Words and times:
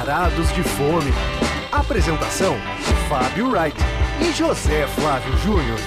Varados 0.00 0.50
de 0.54 0.62
Fome. 0.62 1.12
Apresentação: 1.70 2.56
Fábio 3.06 3.50
Wright 3.50 3.76
e 4.22 4.32
José 4.32 4.86
Flávio 4.86 5.36
Júnior. 5.36 5.78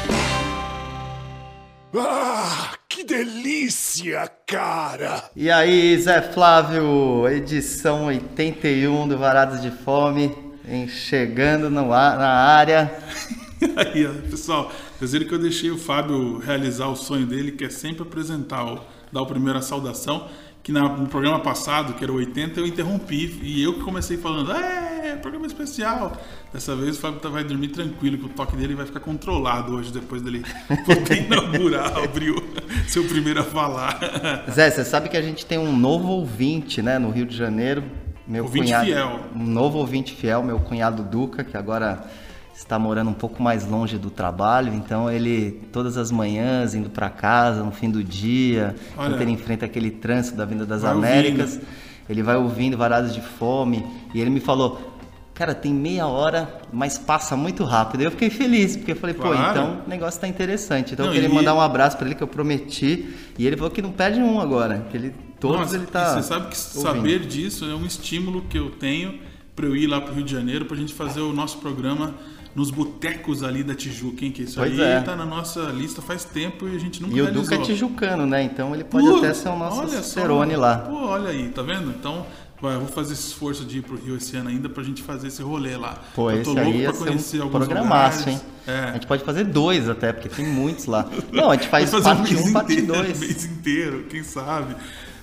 Ah, 1.97 2.73
que 2.88 3.04
delícia, 3.04 4.31
cara! 4.45 5.31
E 5.36 5.49
aí, 5.49 5.97
Zé 5.99 6.21
Flávio, 6.21 7.27
edição 7.27 8.05
81 8.05 9.07
do 9.07 9.18
Varados 9.18 9.63
de 9.63 9.71
Fome, 9.71 10.32
em 10.68 10.88
chegando 10.88 11.71
no 11.71 11.91
ar, 11.91 12.16
na 12.16 12.30
área. 12.30 12.95
aí, 13.75 14.07
pessoal, 14.30 14.71
vocês 14.95 15.11
viram 15.14 15.27
que 15.27 15.34
eu 15.34 15.39
deixei 15.39 15.71
o 15.71 15.77
Fábio 15.77 16.38
realizar 16.38 16.86
o 16.86 16.95
sonho 16.95 17.25
dele, 17.25 17.54
que 17.54 17.66
é 17.66 17.70
sempre 17.71 18.04
apresentar, 18.04 18.64
o, 18.64 18.80
dar 19.11 19.57
a 19.57 19.61
saudação 19.64 20.29
que 20.63 20.71
no 20.71 21.07
programa 21.07 21.41
passado, 21.41 21.93
que 21.93 22.03
era 22.03 22.13
80, 22.13 22.57
eu 22.61 22.65
interrompi 22.65 23.37
e 23.43 23.61
eu 23.61 23.73
que 23.73 23.81
comecei 23.81 24.15
falando, 24.15 24.53
é, 24.53 25.17
programa 25.17 25.45
especial. 25.45 26.15
Dessa 26.53 26.73
vez 26.75 26.97
o 26.97 26.99
Fábio 27.01 27.19
tá, 27.19 27.27
vai 27.27 27.43
dormir 27.43 27.67
tranquilo, 27.67 28.17
que 28.17 28.25
o 28.25 28.29
toque 28.29 28.55
dele 28.55 28.73
vai 28.73 28.86
ficar 28.86 28.99
controlado 28.99 29.75
hoje, 29.75 29.91
depois 29.91 30.21
dele 30.21 30.43
poder 30.86 31.25
inaugurar, 31.25 31.97
abriu 31.97 32.36
seu 32.88 33.03
primeiro 33.05 33.41
a 33.41 33.44
falar. 33.44 33.99
Zé, 34.49 34.69
você 34.69 34.86
sabe 34.86 35.09
que 35.09 35.17
a 35.17 35.22
gente 35.22 35.45
tem 35.45 35.58
um 35.58 35.75
novo 35.75 36.08
ouvinte, 36.08 36.81
né, 36.81 36.97
no 36.97 37.09
Rio 37.09 37.25
de 37.25 37.36
Janeiro. 37.36 37.83
Meu 38.25 38.45
ouvinte 38.45 38.67
cunhado, 38.67 38.86
fiel. 38.86 39.19
Um 39.36 39.45
novo 39.45 39.80
ouvinte 39.80 40.14
fiel, 40.14 40.44
meu 40.44 40.59
cunhado 40.59 41.03
Duca, 41.03 41.44
que 41.44 41.58
agora 41.58 42.05
está 42.53 42.78
morando 42.78 43.09
um 43.09 43.14
pouco 43.14 43.42
mais 43.42 43.67
longe 43.67 43.98
do 43.98 44.09
trabalho, 44.09 44.73
então 44.73 45.09
ele 45.09 45.64
todas 45.72 45.98
as 45.98 46.12
manhãs 46.12 46.76
indo 46.76 46.89
para 46.89 47.09
casa 47.09 47.64
no 47.64 47.72
fim 47.72 47.89
do 47.89 48.03
dia, 48.03 48.76
Olha, 48.95 49.08
enquanto 49.08 49.22
ele 49.22 49.31
enfrenta 49.31 49.66
aquele 49.66 49.92
trânsito 49.92 50.38
da 50.38 50.45
Vinda 50.45 50.66
das 50.66 50.84
Américas, 50.84 51.54
ouvindo. 51.54 51.68
ele 52.10 52.23
vai 52.23 52.36
ouvindo 52.36 52.78
Varados 52.78 53.14
de 53.14 53.22
Fome 53.22 53.86
e 54.14 54.22
ele 54.22 54.30
me 54.30 54.40
falou: 54.40 54.94
Cara, 55.34 55.56
tem 55.56 55.73
meia 55.73 56.06
hora, 56.06 56.62
mas 56.72 56.98
passa 56.98 57.36
muito 57.36 57.64
rápido. 57.64 58.02
Eu 58.02 58.12
fiquei 58.12 58.30
feliz, 58.30 58.78
porque 58.78 58.92
eu 58.92 58.95
falei, 58.95 59.16
claro. 59.16 59.36
pô, 59.36 59.42
então 59.42 59.82
o 59.86 59.90
negócio 59.90 60.22
tá 60.22 60.28
interessante. 60.28 60.94
Então 60.94 61.08
não, 61.08 61.12
eu 61.12 61.16
queria 61.16 61.30
e... 61.30 61.34
mandar 61.34 61.56
um 61.56 61.62
abraço 61.62 61.98
para 61.98 62.06
ele 62.06 62.16
que 62.16 62.22
eu 62.22 62.28
prometi. 62.28 63.16
E 63.38 63.48
ele 63.48 63.58
falou 63.58 63.72
que 63.72 63.82
não 63.82 63.92
perde 63.92 64.22
um 64.22 64.40
agora, 64.40 64.86
que 64.92 64.98
ele 64.98 65.16
todos 65.40 65.60
Nossa, 65.60 65.76
ele 65.76 65.88
tá. 65.88 66.14
Você 66.14 66.28
sabe 66.28 66.50
que 66.50 66.78
ouvindo. 66.78 66.95
saber 66.95 67.20
disso 67.26 67.66
é 67.66 67.73
um 67.73 67.86
estímulo 67.86 68.44
que 68.44 68.60
eu 68.60 68.70
tenho 68.70 69.20
para 69.56 69.66
eu 69.66 69.76
ir 69.76 69.88
lá 69.88 70.00
para 70.00 70.12
o 70.12 70.16
Rio 70.16 70.23
de 70.23 70.32
Janeiro 70.32 70.66
para 70.66 70.76
a 70.76 70.80
gente 70.80 70.94
fazer 70.94 71.22
o 71.22 71.34
nosso 71.34 71.58
programa 71.58 72.14
nos 72.56 72.70
botecos 72.70 73.42
ali 73.42 73.64
da 73.64 73.73
Tijuca, 73.73 74.26
hein? 74.26 74.32
Que 74.32 74.44
isso 74.44 74.59
pois 74.59 74.80
aí 74.80 74.86
é. 74.86 75.02
tá 75.02 75.16
na 75.16 75.26
nossa 75.26 75.62
lista 75.72 76.02
faz 76.02 76.23
tempo 76.23 76.68
e 76.68 76.76
a 76.76 76.80
gente 76.80 77.02
nunca 77.02 77.16
E 77.16 77.22
o 77.22 77.32
Duca 77.32 77.56
é 77.56 77.58
tijucano, 77.60 78.26
né? 78.26 78.44
Então 78.44 78.73
ele 78.73 78.84
pode 78.84 79.08
Pô, 79.08 79.18
até 79.18 79.34
ser 79.34 79.50
o 79.50 79.58
nosso 79.58 79.88
Cicerone 79.90 80.56
lá. 80.56 80.78
Pô, 80.78 81.08
olha 81.08 81.30
aí, 81.30 81.50
tá 81.50 81.64
vendo? 81.64 81.90
Então, 81.90 82.26
vai, 82.62 82.76
eu 82.76 82.80
vou 82.82 82.90
fazer 82.90 83.14
esse 83.14 83.28
esforço 83.28 83.66
de 83.66 83.80
ir 83.80 83.82
pro 83.82 83.98
Rio 83.98 84.18
esse 84.18 84.36
ano 84.38 84.50
ainda 84.50 84.70
pra 84.70 84.84
gente 84.84 85.02
fazer 85.02 85.28
esse 85.28 85.42
rolê 85.42 85.76
lá. 85.76 85.98
Pô, 86.14 86.30
eu 86.30 86.44
tô 86.44 86.52
esse 86.52 86.60
louco 86.62 86.78
aí 86.78 86.84
pra 86.84 86.94
conhecer 86.94 87.40
um 87.40 87.44
alguns 87.44 87.66
programaço, 87.66 88.20
lugares. 88.20 88.42
hein? 88.42 88.48
É. 88.67 88.80
A 88.90 88.94
gente 88.94 89.08
pode 89.08 89.23
fazer 89.23 89.44
dois 89.45 89.90
até, 89.90 90.14
porque 90.14 90.30
tem 90.30 90.45
muitos 90.45 90.86
lá. 90.86 91.10
Não, 91.32 91.50
a 91.50 91.56
gente 91.56 91.67
faz 91.67 91.90
parte 92.02 92.36
1, 92.36 92.40
um, 92.40 92.54
parte 92.54 92.82
2. 92.82 93.20
mês 93.20 93.45
inteiro, 93.45 94.06
quem 94.10 94.23
sabe? 94.23 94.76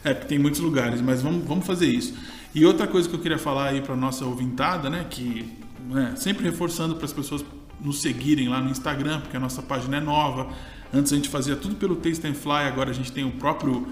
É, 0.02 0.14
porque 0.14 0.28
tem 0.28 0.38
muitos 0.38 0.60
lugares, 0.60 1.00
mas 1.00 1.22
vamos, 1.22 1.46
vamos 1.46 1.66
fazer 1.66 1.86
isso. 1.86 2.14
E 2.54 2.66
outra 2.66 2.86
coisa 2.86 3.08
que 3.08 3.14
eu 3.14 3.20
queria 3.20 3.38
falar 3.38 3.68
aí 3.68 3.80
para 3.80 3.94
nossa 3.94 4.24
ouvintada, 4.24 4.90
né, 4.90 5.06
que 5.08 5.60
né, 5.90 6.14
sempre 6.16 6.44
reforçando 6.44 6.94
para 6.94 7.04
as 7.04 7.12
pessoas 7.12 7.44
nos 7.80 8.00
seguirem 8.00 8.48
lá 8.48 8.60
no 8.60 8.70
Instagram, 8.70 9.20
porque 9.20 9.36
a 9.36 9.40
nossa 9.40 9.62
página 9.62 9.96
é 9.96 10.00
nova. 10.00 10.48
Antes 10.92 11.12
a 11.12 11.16
gente 11.16 11.28
fazia 11.28 11.56
tudo 11.56 11.76
pelo 11.76 11.96
Taste 11.96 12.26
and 12.26 12.34
Fly, 12.34 12.66
agora 12.66 12.90
a 12.90 12.92
gente 12.92 13.12
tem 13.12 13.24
o 13.24 13.32
próprio 13.32 13.88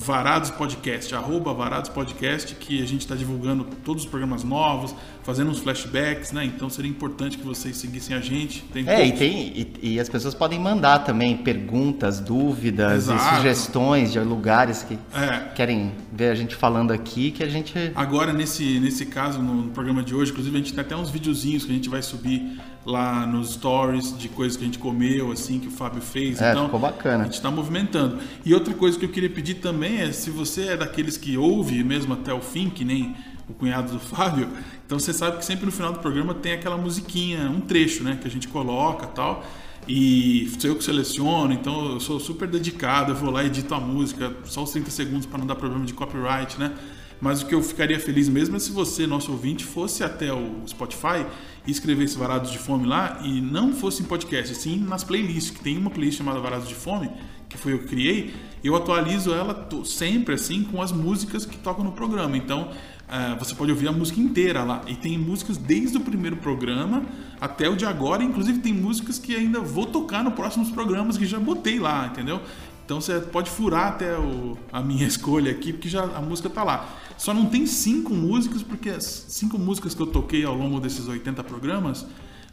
Varados 0.00 0.50
Podcast, 0.52 1.12
arroba 1.12 1.52
Varados 1.52 1.90
Podcast, 1.90 2.54
que 2.54 2.80
a 2.80 2.86
gente 2.86 3.00
está 3.00 3.16
divulgando 3.16 3.66
todos 3.84 4.04
os 4.04 4.08
programas 4.08 4.44
novos, 4.44 4.94
fazendo 5.24 5.50
uns 5.50 5.58
flashbacks, 5.58 6.30
né? 6.30 6.44
Então 6.44 6.70
seria 6.70 6.88
importante 6.88 7.36
que 7.36 7.44
vocês 7.44 7.76
seguissem 7.76 8.16
a 8.16 8.20
gente. 8.20 8.62
Tem 8.72 8.88
é, 8.88 9.04
e, 9.04 9.12
tem, 9.12 9.52
e, 9.82 9.94
e, 9.94 10.00
as 10.00 10.08
pessoas 10.08 10.34
podem 10.34 10.56
mandar 10.56 11.00
também 11.00 11.36
perguntas, 11.36 12.20
dúvidas 12.20 13.08
sugestões 13.34 14.12
de 14.12 14.20
lugares 14.20 14.84
que 14.84 14.96
é. 15.12 15.52
querem 15.56 15.92
ver 16.12 16.30
a 16.30 16.34
gente 16.36 16.54
falando 16.54 16.92
aqui, 16.92 17.32
que 17.32 17.42
a 17.42 17.48
gente... 17.48 17.90
Agora, 17.96 18.32
nesse, 18.32 18.78
nesse 18.78 19.04
caso, 19.04 19.42
no 19.42 19.70
programa 19.70 20.04
de 20.04 20.14
hoje, 20.14 20.30
inclusive 20.30 20.56
a 20.56 20.60
gente 20.60 20.72
tem 20.74 20.80
até 20.80 20.94
uns 20.94 21.10
videozinhos 21.10 21.64
que 21.64 21.72
a 21.72 21.74
gente 21.74 21.88
vai 21.88 22.02
subir 22.02 22.56
lá 22.88 23.26
nos 23.26 23.52
stories 23.52 24.16
de 24.16 24.28
coisas 24.28 24.56
que 24.56 24.64
a 24.64 24.66
gente 24.66 24.78
comeu, 24.78 25.30
assim, 25.30 25.60
que 25.60 25.68
o 25.68 25.70
Fábio 25.70 26.00
fez. 26.00 26.40
É, 26.40 26.50
então, 26.50 26.64
ficou 26.64 26.80
bacana. 26.80 27.22
A 27.22 27.24
gente 27.24 27.34
está 27.34 27.50
movimentando. 27.50 28.18
E 28.44 28.54
outra 28.54 28.72
coisa 28.72 28.98
que 28.98 29.04
eu 29.04 29.10
queria 29.10 29.28
pedir 29.28 29.54
também 29.54 30.00
é, 30.00 30.10
se 30.10 30.30
você 30.30 30.68
é 30.68 30.76
daqueles 30.76 31.16
que 31.16 31.36
ouve 31.36 31.84
mesmo 31.84 32.14
até 32.14 32.32
o 32.32 32.40
fim, 32.40 32.70
que 32.70 32.84
nem 32.84 33.14
o 33.48 33.52
cunhado 33.52 33.92
do 33.92 34.00
Fábio, 34.00 34.48
então 34.86 34.98
você 34.98 35.12
sabe 35.12 35.38
que 35.38 35.44
sempre 35.44 35.66
no 35.66 35.72
final 35.72 35.92
do 35.92 35.98
programa 35.98 36.34
tem 36.34 36.52
aquela 36.52 36.76
musiquinha, 36.76 37.50
um 37.50 37.60
trecho, 37.60 38.02
né, 38.02 38.18
que 38.20 38.26
a 38.26 38.30
gente 38.30 38.48
coloca 38.48 39.06
tal. 39.06 39.44
E 39.86 40.50
sou 40.58 40.70
eu 40.70 40.76
que 40.76 40.84
seleciono, 40.84 41.52
então 41.52 41.92
eu 41.92 42.00
sou 42.00 42.20
super 42.20 42.46
dedicado, 42.46 43.12
eu 43.12 43.16
vou 43.16 43.30
lá 43.30 43.42
e 43.42 43.46
edito 43.46 43.74
a 43.74 43.80
música, 43.80 44.34
só 44.44 44.62
os 44.62 44.70
30 44.70 44.90
segundos 44.90 45.26
para 45.26 45.38
não 45.38 45.46
dar 45.46 45.54
problema 45.54 45.86
de 45.86 45.94
copyright, 45.94 46.58
né? 46.58 46.72
Mas 47.20 47.42
o 47.42 47.46
que 47.46 47.54
eu 47.54 47.62
ficaria 47.62 47.98
feliz 47.98 48.28
mesmo 48.28 48.56
é 48.56 48.58
se 48.58 48.70
você, 48.70 49.06
nosso 49.06 49.32
ouvinte, 49.32 49.64
fosse 49.64 50.04
até 50.04 50.32
o 50.32 50.62
Spotify 50.66 51.26
e 51.66 51.70
escrevesse 51.70 52.16
Varados 52.16 52.50
de 52.50 52.58
Fome 52.58 52.86
lá 52.86 53.20
e 53.24 53.40
não 53.40 53.72
fosse 53.72 54.02
em 54.02 54.06
podcast, 54.06 54.54
sim 54.54 54.78
nas 54.78 55.02
playlists, 55.02 55.50
que 55.50 55.60
tem 55.60 55.76
uma 55.76 55.90
playlist 55.90 56.18
chamada 56.18 56.38
Varados 56.38 56.68
de 56.68 56.74
Fome, 56.74 57.10
que 57.48 57.58
foi 57.58 57.72
eu 57.72 57.80
que 57.80 57.86
criei, 57.86 58.34
eu 58.62 58.76
atualizo 58.76 59.32
ela 59.32 59.68
sempre 59.84 60.34
assim 60.34 60.62
com 60.62 60.80
as 60.80 60.92
músicas 60.92 61.44
que 61.44 61.56
tocam 61.56 61.84
no 61.84 61.92
programa. 61.92 62.36
Então 62.36 62.70
uh, 63.08 63.38
você 63.38 63.54
pode 63.54 63.72
ouvir 63.72 63.88
a 63.88 63.92
música 63.92 64.20
inteira 64.20 64.62
lá. 64.62 64.82
E 64.86 64.94
tem 64.94 65.18
músicas 65.18 65.56
desde 65.56 65.96
o 65.96 66.00
primeiro 66.00 66.36
programa 66.36 67.04
até 67.40 67.68
o 67.68 67.74
de 67.74 67.84
agora, 67.84 68.22
inclusive 68.22 68.60
tem 68.60 68.72
músicas 68.72 69.18
que 69.18 69.34
ainda 69.34 69.60
vou 69.60 69.86
tocar 69.86 70.22
nos 70.22 70.34
próximos 70.34 70.70
programas 70.70 71.16
que 71.16 71.26
já 71.26 71.40
botei 71.40 71.78
lá, 71.78 72.06
entendeu? 72.06 72.40
Então 72.84 73.00
você 73.00 73.20
pode 73.20 73.50
furar 73.50 73.88
até 73.88 74.16
o, 74.18 74.56
a 74.72 74.80
minha 74.80 75.04
escolha 75.06 75.50
aqui, 75.50 75.72
porque 75.72 75.88
já 75.88 76.04
a 76.04 76.22
música 76.22 76.48
tá 76.48 76.62
lá. 76.64 76.88
Só 77.18 77.34
não 77.34 77.46
tem 77.46 77.66
cinco 77.66 78.14
músicas, 78.14 78.62
porque 78.62 78.88
as 78.88 79.04
cinco 79.28 79.58
músicas 79.58 79.94
que 79.94 80.00
eu 80.00 80.06
toquei 80.06 80.44
ao 80.44 80.54
longo 80.54 80.80
desses 80.80 81.06
80 81.08 81.42
programas 81.44 82.06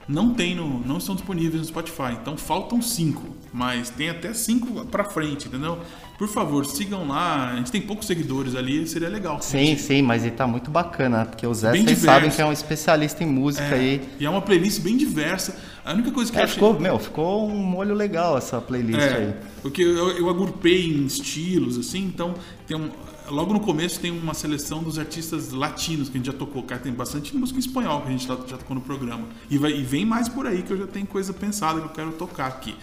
não 0.07 0.33
tem 0.33 0.55
no, 0.55 0.79
não 0.85 0.97
estão 0.97 1.15
disponíveis 1.15 1.61
no 1.61 1.67
Spotify. 1.67 2.17
Então 2.19 2.37
faltam 2.37 2.81
cinco, 2.81 3.23
mas 3.51 3.89
tem 3.89 4.09
até 4.09 4.33
cinco 4.33 4.85
para 4.85 5.03
frente, 5.03 5.47
entendeu? 5.47 5.79
Por 6.17 6.27
favor, 6.27 6.65
sigam 6.65 7.07
lá. 7.07 7.51
A 7.51 7.55
gente 7.57 7.71
tem 7.71 7.81
poucos 7.81 8.07
seguidores 8.07 8.55
ali, 8.55 8.87
seria 8.87 9.09
legal. 9.09 9.41
Sim, 9.41 9.67
gente... 9.67 9.81
sim, 9.81 10.01
mas 10.01 10.23
ele 10.23 10.35
tá 10.35 10.47
muito 10.47 10.71
bacana, 10.71 11.25
porque 11.25 11.45
o 11.45 11.53
Zé, 11.53 11.71
bem 11.71 11.83
vocês 11.83 11.99
sabem 11.99 12.29
que 12.29 12.41
é 12.41 12.45
um 12.45 12.53
especialista 12.53 13.23
em 13.23 13.27
música 13.27 13.75
é, 13.75 13.79
aí. 13.79 14.01
E 14.19 14.25
é 14.25 14.29
uma 14.29 14.41
playlist 14.41 14.81
bem 14.81 14.95
diversa. 14.95 15.57
A 15.83 15.93
única 15.93 16.11
coisa 16.11 16.31
que 16.31 16.37
é, 16.37 16.43
eu 16.43 16.47
ficou, 16.47 16.71
achei... 16.71 16.81
meu, 16.81 16.99
ficou 16.99 17.47
um 17.47 17.57
molho 17.57 17.93
legal 17.93 18.37
essa 18.37 18.61
playlist 18.61 18.99
é, 18.99 19.15
aí. 19.15 19.33
Porque 19.61 19.81
eu, 19.81 20.11
eu 20.11 20.29
agrupei 20.29 20.87
em 20.87 21.05
estilos, 21.05 21.77
assim, 21.77 22.05
então 22.05 22.35
tem 22.65 22.77
um, 22.77 22.89
logo 23.29 23.53
no 23.53 23.59
começo 23.59 23.99
tem 23.99 24.11
uma 24.11 24.33
seleção 24.33 24.83
dos 24.83 24.97
artistas 24.99 25.51
latinos 25.51 26.09
que 26.09 26.17
a 26.17 26.19
gente 26.19 26.27
já 26.27 26.33
tocou. 26.33 26.63
Cara, 26.63 26.81
tem 26.81 26.93
bastante 26.93 27.35
música 27.35 27.57
em 27.57 27.61
espanhol 27.61 28.01
que 28.01 28.07
a 28.07 28.11
gente 28.11 28.27
já, 28.27 28.35
tocou 28.35 28.75
no 28.75 28.81
programa. 28.81 29.27
E, 29.49 29.57
vai, 29.57 29.71
e 29.71 29.83
vem 29.83 30.05
mais 30.05 30.29
por 30.29 30.45
aí 30.45 30.63
que 30.63 30.71
eu 30.71 30.77
já 30.77 30.87
tenho 30.87 31.05
coisa 31.05 31.33
pensada 31.33 31.79
que 31.79 31.87
eu 31.87 31.91
quero 31.91 32.11
tocar 32.13 32.47
aqui. 32.47 32.75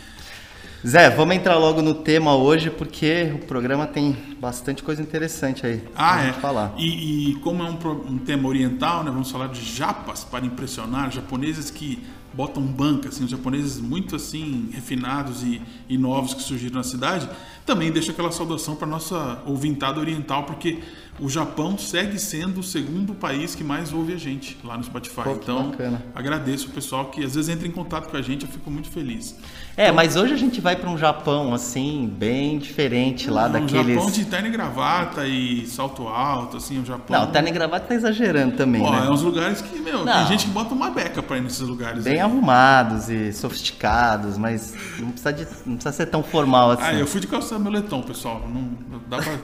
Zé, 0.84 1.10
vamos 1.10 1.36
entrar 1.36 1.56
logo 1.58 1.81
no 1.81 1.94
tema 1.94 2.34
hoje, 2.34 2.69
porque 2.69 3.32
o 3.36 3.47
programa 3.47 3.86
tem 3.86 4.16
bastante 4.41 4.82
coisa 4.82 5.00
interessante 5.00 5.64
aí 5.64 5.84
ah, 5.94 6.14
pra 6.14 6.26
é. 6.26 6.32
falar. 6.32 6.75
E, 6.76 7.31
e 7.31 7.34
como 7.36 7.62
é 7.62 7.70
um, 7.70 7.78
um, 8.14 8.19
tema 8.19 8.48
oriental, 8.48 9.04
né, 9.04 9.10
vamos 9.12 9.31
falar 9.31 9.47
de 9.47 9.64
japas 9.64 10.25
para 10.25 10.44
impressionar, 10.44 11.12
japoneses 11.12 11.70
que 11.70 12.02
botam 12.34 12.62
banca, 12.62 13.09
assim, 13.09 13.25
os 13.25 13.31
japoneses 13.31 13.78
muito 13.78 14.16
assim 14.16 14.70
refinados 14.72 15.43
e, 15.43 15.60
e 15.88 15.98
novos 15.98 16.34
que 16.34 16.43
surgiram 16.43 16.76
na 16.76 16.82
cidade, 16.82 17.28
também 17.65 17.93
deixa 17.93 18.12
aquela 18.12 18.32
saudação 18.32 18.75
para 18.75 18.87
nossa 18.87 19.40
ouvintada 19.46 20.00
oriental, 20.00 20.44
porque 20.44 20.81
o 21.20 21.29
Japão 21.29 21.76
segue 21.79 22.19
sendo 22.19 22.61
o 22.61 22.62
segundo 22.62 23.14
país 23.14 23.55
que 23.55 23.62
mais 23.62 23.93
ouve 23.93 24.14
a 24.14 24.17
gente 24.17 24.58
lá 24.64 24.76
no 24.76 24.84
Spotify. 24.84 25.23
Pô, 25.23 25.32
então, 25.32 25.70
bacana. 25.70 26.05
agradeço 26.14 26.69
o 26.69 26.70
pessoal 26.70 27.11
que 27.11 27.23
às 27.25 27.34
vezes 27.34 27.49
entra 27.49 27.69
em 27.69 27.70
contato 27.70 28.11
com 28.11 28.17
a 28.17 28.23
gente, 28.23 28.44
eu 28.44 28.50
fico 28.50 28.70
muito 28.70 28.88
feliz. 28.88 29.37
É, 29.74 29.84
então, 29.84 29.94
mas 29.94 30.16
hoje 30.16 30.34
a 30.34 30.36
gente 30.36 30.60
vai 30.60 30.76
para 30.76 30.88
um 30.90 30.98
Japão 30.98 31.54
assim, 31.54 32.06
bem 32.06 32.58
diferente 32.58 33.30
lá 33.30 33.46
um 33.46 33.52
daqueles. 33.52 33.96
Um 33.96 34.00
Japão 34.00 34.10
de 34.10 34.24
terno 34.26 34.48
e 34.48 34.50
gravata 34.50 35.26
e 35.26 35.66
salto 35.66 36.06
alto, 36.08 36.58
assim, 36.58 36.80
o 36.80 36.84
Japão. 36.84 37.19
Não, 37.19 37.26
terno 37.30 37.48
e 37.48 37.52
gravata 37.52 37.86
tá 37.86 37.94
exagerando 37.94 38.56
também, 38.56 38.82
Pô, 38.82 38.90
né? 38.90 39.06
É 39.06 39.10
uns 39.10 39.22
lugares 39.22 39.62
que, 39.62 39.78
meu, 39.80 40.04
Não. 40.04 40.12
tem 40.12 40.26
gente 40.26 40.44
que 40.44 40.50
bota 40.50 40.74
uma 40.74 40.90
beca 40.90 41.22
para 41.22 41.38
ir 41.38 41.40
nesses 41.40 41.60
lugares. 41.60 42.04
Bem 42.04 42.14
aí. 42.14 42.20
arrumados 42.20 43.08
e 43.08 43.32
sofisticados, 43.32 44.36
mas 44.36 44.74
não 44.98 45.10
precisa, 45.10 45.32
de, 45.32 45.46
não 45.64 45.76
precisa 45.76 45.92
ser 45.92 46.06
tão 46.06 46.22
formal 46.22 46.72
assim. 46.72 46.82
Ah, 46.84 46.94
eu 46.94 47.06
fui 47.06 47.20
de 47.20 47.26
calça 47.26 47.58
moletom, 47.58 48.02
pessoal. 48.02 48.42
Não, 48.46 49.00
dá 49.08 49.19
pra. 49.19 49.38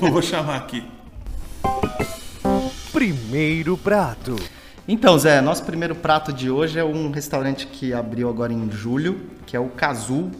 vou 0.10 0.22
chamar 0.22 0.56
aqui. 0.56 0.82
Primeiro 2.92 3.76
prato. 3.76 4.36
Então, 4.88 5.18
Zé, 5.18 5.40
nosso 5.40 5.64
primeiro 5.64 5.94
prato 5.94 6.32
de 6.32 6.48
hoje 6.50 6.78
é 6.78 6.84
um 6.84 7.10
restaurante 7.10 7.66
que 7.66 7.92
abriu 7.92 8.28
agora 8.28 8.52
em 8.52 8.70
julho, 8.70 9.20
que 9.44 9.56
é 9.56 9.60
o 9.60 9.68
Cazu, 9.68 10.30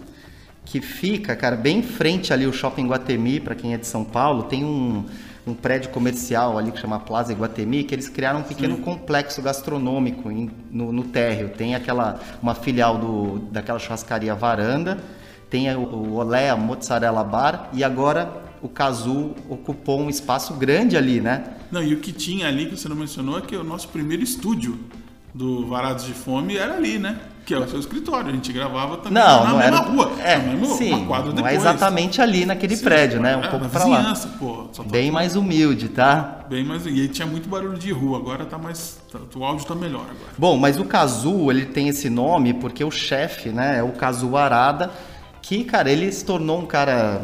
que 0.65 0.81
fica, 0.81 1.35
cara, 1.35 1.57
bem 1.57 1.79
em 1.79 1.83
frente 1.83 2.33
ali 2.33 2.47
o 2.47 2.53
Shopping 2.53 2.87
Guatemi, 2.87 3.41
para 3.41 3.55
quem 3.55 3.75
é 3.75 3.77
de 3.77 3.87
São 3.87 4.05
Paulo, 4.05 4.45
tem 4.45 4.65
um 4.65 5.05
um 5.47 5.55
prédio 5.55 5.91
comercial 5.91 6.59
ali 6.59 6.73
que 6.73 6.79
chama 6.81 6.99
Plaza 6.99 7.33
Iguatemi, 7.33 7.85
que 7.85 7.95
eles 7.95 8.09
criaram 8.09 8.41
um 8.41 8.43
pequeno 8.43 8.77
Sim. 8.77 8.83
complexo 8.83 9.41
gastronômico 9.41 10.31
em, 10.31 10.51
no, 10.73 10.93
no 10.93 11.05
térreo. 11.05 11.51
Tem 11.51 11.75
aquela 11.77 12.19
uma 12.43 12.55
filial 12.55 12.99
do, 12.99 13.39
daquela 13.53 13.79
churrascaria 13.79 14.35
Varanda, 14.35 14.99
tem 15.49 15.73
o, 15.73 15.81
o 15.81 16.15
Olé 16.15 16.53
Mozzarella 16.57 17.23
Bar 17.23 17.71
e 17.73 17.85
agora 17.85 18.43
o 18.61 18.69
Cazu 18.69 19.37
ocupou 19.49 20.01
um 20.01 20.11
espaço 20.11 20.55
grande 20.55 20.97
ali, 20.97 21.21
né? 21.21 21.45
Não, 21.71 21.83
e 21.83 21.95
o 21.95 22.01
que 22.01 22.13
tinha 22.13 22.49
ali 22.49 22.67
que 22.67 22.77
você 22.77 22.89
não 22.89 22.97
mencionou 22.97 23.39
é 23.39 23.43
que 23.43 23.57
o 23.57 23.65
nosso 23.65 23.89
primeiro 23.89 24.23
estúdio 24.23 24.79
do 25.37 25.67
Varados 25.67 26.07
de 26.07 26.15
Fome 26.15 26.57
era 26.57 26.77
ali, 26.77 26.99
né? 26.99 27.21
Que 27.45 27.55
é 27.55 27.59
o 27.59 27.69
seu 27.69 27.79
escritório. 27.79 28.31
A 28.31 28.33
gente 28.33 28.53
gravava 28.53 28.97
também 28.97 29.23
não, 29.23 29.45
na 29.45 29.51
não 29.51 29.59
mesma 29.59 29.77
era, 29.77 29.87
rua. 29.87 30.13
É, 30.21 30.37
mesma, 30.37 30.75
sim, 30.75 30.93
uma 30.93 31.07
quadra 31.07 31.33
não 31.33 31.47
é 31.47 31.55
exatamente 31.55 32.21
ali 32.21 32.45
naquele 32.45 32.75
sim, 32.75 32.83
prédio, 32.83 33.21
né? 33.21 33.37
Um 33.37 33.45
é, 33.45 33.49
pouco 33.49 33.69
pra 33.69 33.85
lá. 33.85 34.15
Pô, 34.39 34.69
Bem 34.85 35.13
mais 35.13 35.37
humilde, 35.37 35.89
tá? 35.91 36.45
Bem 36.49 36.65
mais. 36.65 36.85
E 36.87 36.89
aí 36.89 37.09
tinha 37.09 37.27
muito 37.27 37.49
barulho 37.49 37.79
de 37.79 37.93
rua. 37.93 38.19
Agora 38.19 38.45
tá 38.47 38.59
mais. 38.59 38.99
Tá, 39.13 39.21
o 39.37 39.45
áudio 39.45 39.65
tá 39.65 39.77
melhor 39.77 40.03
agora. 40.03 40.33
Bom, 40.37 40.57
mas 40.57 40.77
o 40.81 40.85
Cazu, 40.85 41.51
ele 41.51 41.67
tem 41.67 41.89
esse 41.89 42.11
nome 42.11 42.55
porque 42.55 42.83
o 42.83 42.91
chefe, 42.91 43.51
né? 43.51 43.79
É 43.79 43.83
o 43.83 43.93
Cazu 43.93 44.37
Arada, 44.37 44.91
que, 45.41 45.63
cara, 45.63 45.89
ele 45.89 46.11
se 46.11 46.25
tornou 46.25 46.61
um 46.61 46.67
cara 46.67 47.23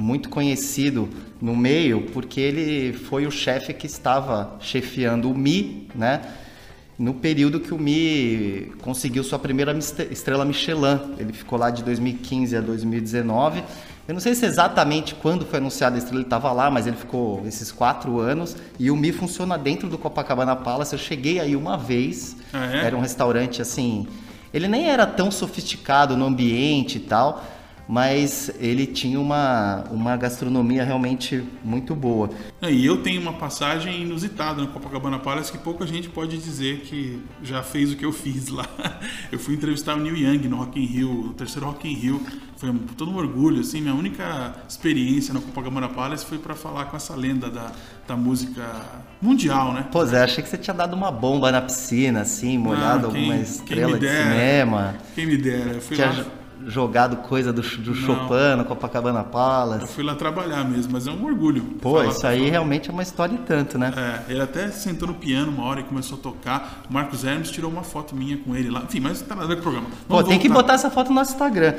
muito 0.00 0.28
conhecido 0.28 1.08
no 1.40 1.54
meio 1.54 2.02
porque 2.12 2.40
ele 2.40 2.92
foi 2.92 3.26
o 3.26 3.30
chefe 3.30 3.72
que 3.74 3.86
estava 3.86 4.56
chefiando 4.60 5.30
o 5.30 5.36
Mi, 5.36 5.88
né? 5.94 6.22
no 7.00 7.14
período 7.14 7.60
que 7.60 7.72
o 7.72 7.78
Mi 7.78 8.72
conseguiu 8.82 9.24
sua 9.24 9.38
primeira 9.38 9.74
estrela 10.10 10.44
Michelin. 10.44 11.14
Ele 11.18 11.32
ficou 11.32 11.58
lá 11.58 11.70
de 11.70 11.82
2015 11.82 12.54
a 12.54 12.60
2019. 12.60 13.64
Eu 14.06 14.12
não 14.12 14.20
sei 14.20 14.34
se 14.34 14.44
exatamente 14.44 15.14
quando 15.14 15.46
foi 15.46 15.60
anunciada 15.60 15.96
a 15.96 15.98
estrela 15.98 16.18
ele 16.18 16.26
estava 16.26 16.52
lá, 16.52 16.70
mas 16.70 16.86
ele 16.86 16.96
ficou 16.96 17.42
esses 17.46 17.72
quatro 17.72 18.20
anos. 18.20 18.54
E 18.78 18.90
o 18.90 18.96
Mi 18.96 19.12
funciona 19.12 19.56
dentro 19.56 19.88
do 19.88 19.96
Copacabana 19.96 20.54
Palace. 20.54 20.92
Eu 20.92 20.98
cheguei 20.98 21.40
aí 21.40 21.56
uma 21.56 21.78
vez. 21.78 22.36
Ah, 22.52 22.66
é? 22.70 22.84
Era 22.84 22.96
um 22.96 23.00
restaurante 23.00 23.62
assim. 23.62 24.06
Ele 24.52 24.68
nem 24.68 24.90
era 24.90 25.06
tão 25.06 25.30
sofisticado 25.30 26.18
no 26.18 26.26
ambiente 26.26 26.98
e 26.98 27.00
tal 27.00 27.42
mas 27.90 28.52
ele 28.60 28.86
tinha 28.86 29.18
uma, 29.18 29.82
uma 29.90 30.16
gastronomia 30.16 30.84
realmente 30.84 31.42
muito 31.64 31.92
boa. 31.92 32.30
É, 32.62 32.70
e 32.70 32.86
eu 32.86 33.02
tenho 33.02 33.20
uma 33.20 33.32
passagem 33.32 34.02
inusitada 34.02 34.62
no 34.62 34.68
Copacabana 34.68 35.18
Palace 35.18 35.50
que 35.50 35.58
pouca 35.58 35.84
gente 35.84 36.08
pode 36.08 36.38
dizer 36.38 36.82
que 36.82 37.20
já 37.42 37.64
fez 37.64 37.90
o 37.90 37.96
que 37.96 38.04
eu 38.04 38.12
fiz 38.12 38.46
lá. 38.46 38.64
Eu 39.32 39.38
fui 39.38 39.54
entrevistar 39.54 39.96
o 39.96 40.00
Neil 40.00 40.16
Young 40.16 40.48
no 40.48 40.56
Rock 40.56 40.78
in 40.78 40.84
Rio, 40.84 41.08
no 41.08 41.32
terceiro 41.32 41.66
Rock 41.66 41.88
in 41.88 41.94
Rio. 41.94 42.20
Foi 42.56 42.72
todo 42.96 43.10
um 43.10 43.16
orgulho, 43.16 43.60
assim, 43.60 43.80
minha 43.80 43.94
única 43.94 44.54
experiência 44.68 45.32
no 45.32 45.40
Copacabana 45.40 45.88
Palace 45.88 46.26
foi 46.26 46.38
para 46.38 46.54
falar 46.54 46.86
com 46.86 46.96
essa 46.96 47.14
lenda 47.14 47.48
da, 47.50 47.72
da 48.06 48.16
música 48.16 48.62
mundial, 49.20 49.72
né? 49.72 49.86
Pois 49.90 50.12
é, 50.12 50.22
achei 50.22 50.42
que 50.42 50.50
você 50.50 50.58
tinha 50.58 50.74
dado 50.74 50.94
uma 50.94 51.10
bomba 51.10 51.50
na 51.50 51.62
piscina, 51.62 52.20
assim, 52.20 52.58
molhado 52.58 53.08
ah, 53.08 53.10
quem, 53.10 53.22
alguma 53.22 53.36
estrela 53.42 53.98
de 53.98 54.08
cinema. 54.08 54.96
Quem 55.14 55.26
me 55.26 55.36
dera, 55.36 55.74
eu 55.74 55.80
fui 55.80 55.96
tinha... 55.96 56.08
lá 56.08 56.39
jogado 56.66 57.16
coisa 57.16 57.52
do, 57.52 57.62
do 57.62 57.94
Chopin 57.94 58.56
no 58.56 58.64
Copacabana 58.64 59.22
Palace. 59.22 59.82
Eu 59.82 59.88
fui 59.88 60.04
lá 60.04 60.14
trabalhar 60.14 60.64
mesmo, 60.64 60.92
mas 60.92 61.06
é 61.06 61.10
um 61.10 61.24
orgulho. 61.24 61.62
Pô, 61.80 62.02
isso 62.02 62.26
aí 62.26 62.38
falar. 62.38 62.50
realmente 62.50 62.90
é 62.90 62.92
uma 62.92 63.02
história 63.02 63.34
e 63.34 63.38
tanto, 63.38 63.78
né? 63.78 63.92
É, 63.96 64.32
ele 64.32 64.42
até 64.42 64.68
sentou 64.70 65.08
no 65.08 65.14
piano 65.14 65.50
uma 65.50 65.64
hora 65.64 65.80
e 65.80 65.84
começou 65.84 66.18
a 66.18 66.20
tocar. 66.20 66.82
O 66.88 66.92
Marcos 66.92 67.24
Hermes 67.24 67.50
tirou 67.50 67.70
uma 67.70 67.82
foto 67.82 68.14
minha 68.14 68.36
com 68.36 68.54
ele 68.54 68.70
lá. 68.70 68.82
Enfim, 68.82 69.00
mas 69.00 69.20
tá 69.22 69.34
nada 69.34 69.46
a 69.46 69.48
ver 69.48 69.56
com 69.56 69.60
o 69.60 69.64
programa. 69.64 69.86
Vamos 70.08 70.24
Pô, 70.24 70.28
tem 70.28 70.38
que 70.38 70.48
botar 70.48 70.74
essa 70.74 70.90
foto 70.90 71.08
no 71.08 71.14
nosso 71.14 71.32
Instagram. 71.32 71.74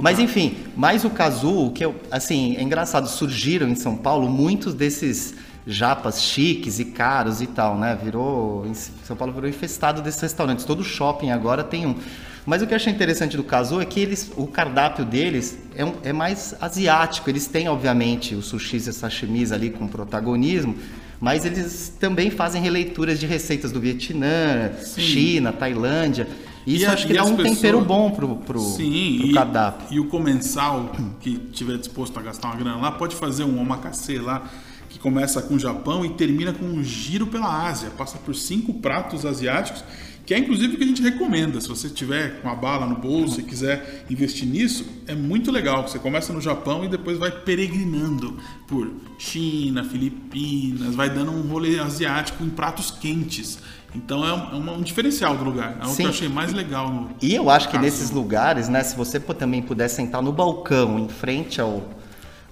Mas 0.00 0.18
enfim, 0.18 0.56
mais 0.76 1.04
o 1.04 1.10
Cazu, 1.10 1.70
que 1.70 1.84
eu, 1.84 1.94
assim, 2.10 2.56
é 2.56 2.62
engraçado, 2.62 3.08
surgiram 3.08 3.68
em 3.68 3.74
São 3.74 3.96
Paulo 3.96 4.28
muitos 4.28 4.74
desses 4.74 5.34
japas 5.66 6.20
chiques 6.20 6.78
e 6.78 6.86
caros 6.86 7.40
e 7.40 7.46
tal, 7.46 7.76
né? 7.76 7.98
Virou. 8.02 8.66
São 9.04 9.16
Paulo 9.16 9.32
virou 9.32 9.48
infestado 9.48 10.02
desses 10.02 10.20
restaurantes. 10.20 10.64
Todo 10.64 10.82
shopping 10.84 11.30
agora 11.30 11.64
tem 11.64 11.86
um. 11.86 11.96
Mas 12.46 12.60
o 12.60 12.66
que 12.66 12.74
eu 12.74 12.76
achei 12.76 12.92
interessante 12.92 13.36
do 13.36 13.44
Kazu 13.44 13.80
é 13.80 13.84
que 13.84 13.98
eles, 13.98 14.30
o 14.36 14.46
cardápio 14.46 15.04
deles 15.04 15.58
é, 15.74 15.84
um, 15.84 15.94
é 16.02 16.12
mais 16.12 16.54
asiático. 16.60 17.30
Eles 17.30 17.46
têm, 17.46 17.68
obviamente, 17.68 18.34
os 18.34 18.46
sushis 18.46 18.86
e 18.86 18.92
sashimis 18.92 19.50
ali 19.50 19.70
com 19.70 19.88
protagonismo, 19.88 20.76
mas 21.18 21.46
eles 21.46 21.94
também 21.98 22.30
fazem 22.30 22.60
releituras 22.60 23.18
de 23.18 23.26
receitas 23.26 23.72
do 23.72 23.80
Vietnã, 23.80 24.72
Sim. 24.78 25.00
China, 25.00 25.52
Tailândia. 25.52 26.28
Isso 26.66 26.84
e 26.84 26.86
acho 26.86 27.06
que 27.06 27.14
dá 27.14 27.24
um 27.24 27.36
pessoas... 27.36 27.56
tempero 27.56 27.80
bom 27.80 28.10
pro, 28.10 28.36
pro, 28.36 28.60
Sim, 28.60 29.18
pro 29.18 29.26
e, 29.28 29.32
cardápio. 29.32 29.86
E 29.90 30.00
o 30.00 30.06
comensal 30.06 30.92
que 31.20 31.38
tiver 31.52 31.78
disposto 31.78 32.18
a 32.18 32.22
gastar 32.22 32.48
uma 32.48 32.56
grana 32.56 32.76
lá 32.76 32.92
pode 32.92 33.16
fazer 33.16 33.44
um 33.44 33.58
omakase 33.58 34.18
lá 34.18 34.50
que 34.88 34.98
começa 34.98 35.42
com 35.42 35.54
o 35.54 35.58
Japão 35.58 36.04
e 36.04 36.10
termina 36.10 36.52
com 36.52 36.64
um 36.64 36.82
giro 36.82 37.26
pela 37.26 37.68
Ásia. 37.68 37.90
Passa 37.96 38.16
por 38.18 38.34
cinco 38.34 38.74
pratos 38.74 39.26
asiáticos 39.26 39.82
que 40.26 40.32
é 40.32 40.38
inclusive 40.38 40.74
o 40.74 40.78
que 40.78 40.84
a 40.84 40.86
gente 40.86 41.02
recomenda. 41.02 41.60
Se 41.60 41.68
você 41.68 41.88
tiver 41.88 42.40
com 42.40 42.48
a 42.48 42.54
bala 42.54 42.86
no 42.86 42.96
bolso 42.96 43.40
e 43.40 43.42
quiser 43.42 44.04
investir 44.08 44.46
nisso, 44.46 44.86
é 45.06 45.14
muito 45.14 45.50
legal. 45.52 45.86
Você 45.86 45.98
começa 45.98 46.32
no 46.32 46.40
Japão 46.40 46.84
e 46.84 46.88
depois 46.88 47.18
vai 47.18 47.30
peregrinando 47.30 48.38
por 48.66 48.90
China, 49.18 49.84
Filipinas, 49.84 50.94
vai 50.94 51.10
dando 51.10 51.32
um 51.32 51.42
rolê 51.42 51.78
asiático 51.78 52.42
em 52.42 52.50
pratos 52.50 52.90
quentes. 52.90 53.58
Então 53.94 54.26
é 54.26 54.32
um, 54.32 54.68
é 54.68 54.72
um 54.72 54.82
diferencial 54.82 55.36
do 55.36 55.44
lugar. 55.44 55.78
É 55.80 55.86
o 55.86 55.94
que 55.94 56.02
eu 56.02 56.08
achei 56.08 56.28
mais 56.28 56.52
legal. 56.52 56.90
No 56.90 57.10
e 57.22 57.34
eu 57.34 57.48
acho 57.48 57.68
que 57.68 57.78
nesses 57.78 58.10
lugares, 58.10 58.68
né, 58.68 58.82
se 58.82 58.96
você 58.96 59.20
também 59.20 59.62
puder 59.62 59.88
sentar 59.88 60.22
no 60.22 60.32
balcão, 60.32 60.98
em 60.98 61.08
frente 61.08 61.60
ao 61.60 61.82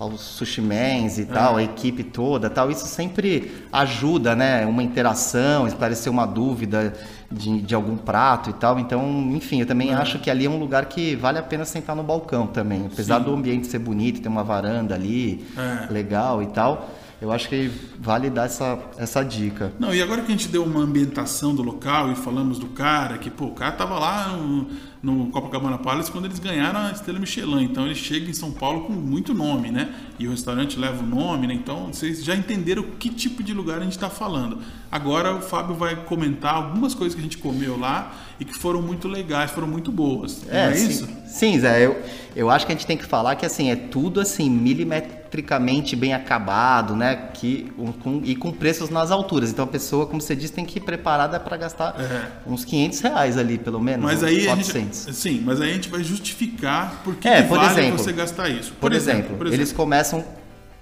aos 0.03 0.21
sushimens 0.21 1.19
e 1.19 1.25
tal, 1.25 1.59
é. 1.59 1.63
a 1.63 1.65
equipe 1.65 2.03
toda, 2.03 2.51
tal, 2.51 2.71
isso 2.71 2.87
sempre 2.87 3.53
ajuda, 3.73 4.35
né? 4.35 4.67
Uma 4.67 4.83
interação, 4.83 5.67
esclarecer 5.67 6.11
uma 6.11 6.27
dúvida 6.27 6.93
de, 7.33 7.61
de 7.63 7.75
algum 7.75 7.97
prato 7.97 8.51
e 8.51 8.53
tal. 8.53 8.79
Então, 8.79 9.05
enfim, 9.33 9.61
eu 9.61 9.67
também 9.67 9.91
é. 9.91 9.95
acho 9.95 10.19
que 10.19 10.31
ali 10.31 10.47
é 10.47 10.51
um 10.51 10.59
lugar 10.59 10.87
que 10.87 11.17
vale 11.17 11.39
a 11.39 11.43
pena 11.43 11.65
sentar 11.65 11.97
no 11.97 12.03
balcão 12.03 12.47
também, 12.47 12.87
apesar 12.87 13.19
Sim. 13.19 13.25
do 13.25 13.35
ambiente 13.35 13.67
ser 13.67 13.79
bonito, 13.79 14.21
ter 14.21 14.29
uma 14.29 14.45
varanda 14.45 14.95
ali, 14.95 15.45
é. 15.57 15.93
legal 15.93 16.43
e 16.43 16.47
tal. 16.47 16.91
Eu 17.21 17.31
acho 17.31 17.49
que 17.49 17.71
vale 18.01 18.29
dar 18.29 18.47
essa, 18.47 18.77
essa 18.99 19.25
dica. 19.25 19.73
Não, 19.79 19.95
e 19.95 20.03
agora 20.03 20.23
que 20.23 20.27
a 20.27 20.37
gente 20.37 20.49
deu 20.49 20.65
uma 20.65 20.81
ambientação 20.81 21.55
do 21.55 21.63
local 21.63 22.11
e 22.11 22.17
falamos 22.17 22.59
do 22.59 22.67
cara, 22.67 23.17
que 23.17 23.31
pô, 23.31 23.45
o 23.45 23.55
cara 23.55 23.71
tava 23.71 23.97
lá 23.97 24.29
no, 24.31 24.67
no 25.03 25.27
Copacabana 25.27 25.79
Palace 25.79 26.11
quando 26.11 26.27
eles 26.27 26.39
ganharam 26.39 26.81
a 26.81 26.93
Estrela 26.93 27.19
Michelin. 27.19 27.65
Então 27.65 27.87
ele 27.87 27.95
chega 27.95 28.31
em 28.31 28.33
São 28.33 28.53
Paulo 28.53 28.83
com 28.83 28.93
muito 28.93 29.35
nome, 29.35 29.71
né? 29.71 29.93
E 30.19 30.29
o 30.29 30.31
restaurante 30.31 30.79
leva 30.79 31.03
o 31.03 31.07
nome, 31.07 31.47
né? 31.47 31.55
Então 31.55 31.89
vocês 31.93 32.25
já 32.25 32.37
entenderam 32.37 32.85
que 32.99 33.09
tipo 33.09 33.43
de 33.43 33.53
lugar 33.53 33.79
a 33.79 33.85
gente 33.85 33.93
está 33.93 34.09
falando. 34.09 34.59
Agora 34.91 35.35
o 35.35 35.41
Fábio 35.41 35.75
vai 35.75 35.97
comentar 36.05 36.55
algumas 36.55 36.95
coisas 36.95 37.15
que 37.15 37.21
a 37.21 37.25
gente 37.25 37.39
comeu 37.39 37.79
lá 37.79 38.15
e 38.39 38.45
que 38.45 38.55
foram 38.55 38.81
muito 38.81 39.09
legais, 39.09 39.51
foram 39.51 39.67
muito 39.67 39.91
boas. 39.91 40.43
É, 40.49 40.67
é 40.67 40.75
sim, 40.75 40.89
isso? 40.89 41.09
Sim, 41.27 41.59
Zé. 41.59 41.87
Eu, 41.87 42.01
eu 42.37 42.51
acho 42.51 42.67
que 42.67 42.73
a 42.73 42.75
gente 42.75 42.87
tem 42.87 42.97
que 42.97 43.05
falar 43.05 43.37
que 43.37 43.47
assim, 43.47 43.71
é 43.71 43.77
tudo 43.77 44.21
assim, 44.21 44.51
milimetricamente 44.51 45.97
bem 45.97 46.13
acabado, 46.13 46.95
né? 46.95 47.17
Que, 47.35 47.73
um, 47.79 47.91
com, 47.91 48.21
e 48.25 48.37
com 48.37 48.53
preços 48.53 48.91
nas 48.91 49.11
alturas. 49.11 49.51
Então 49.51 49.65
a 49.65 49.69
pessoa, 49.69 50.07
como 50.07 50.21
você 50.21 50.37
disse, 50.37 50.53
tem 50.53 50.65
que 50.65 50.79
ir 50.79 50.83
preparada 50.83 51.41
para 51.41 51.57
gastar 51.57 51.95
é. 51.99 52.29
uns 52.47 52.65
500 52.65 53.01
reais 53.01 53.39
ali, 53.39 53.59
pelo 53.59 53.81
menos. 53.81 54.05
Mas 54.05 54.23
aí 54.23 54.45
400. 54.45 54.73
Gente, 54.73 54.92
sim, 54.93 55.43
mas 55.45 55.61
aí 55.61 55.71
a 55.71 55.75
gente 55.75 55.89
vai 55.89 56.03
justificar 56.03 57.03
por 57.05 57.17
que, 57.17 57.29
é, 57.29 57.43
por 57.43 57.59
vale 57.59 57.81
exemplo, 57.81 57.99
você 57.99 58.13
gastar 58.13 58.49
isso. 58.49 58.73
Por, 58.73 58.81
por, 58.81 58.93
exemplo, 58.93 59.19
exemplo, 59.19 59.37
por, 59.37 59.47
exemplo, 59.47 59.63
eles 59.63 59.73
começam 59.73 60.25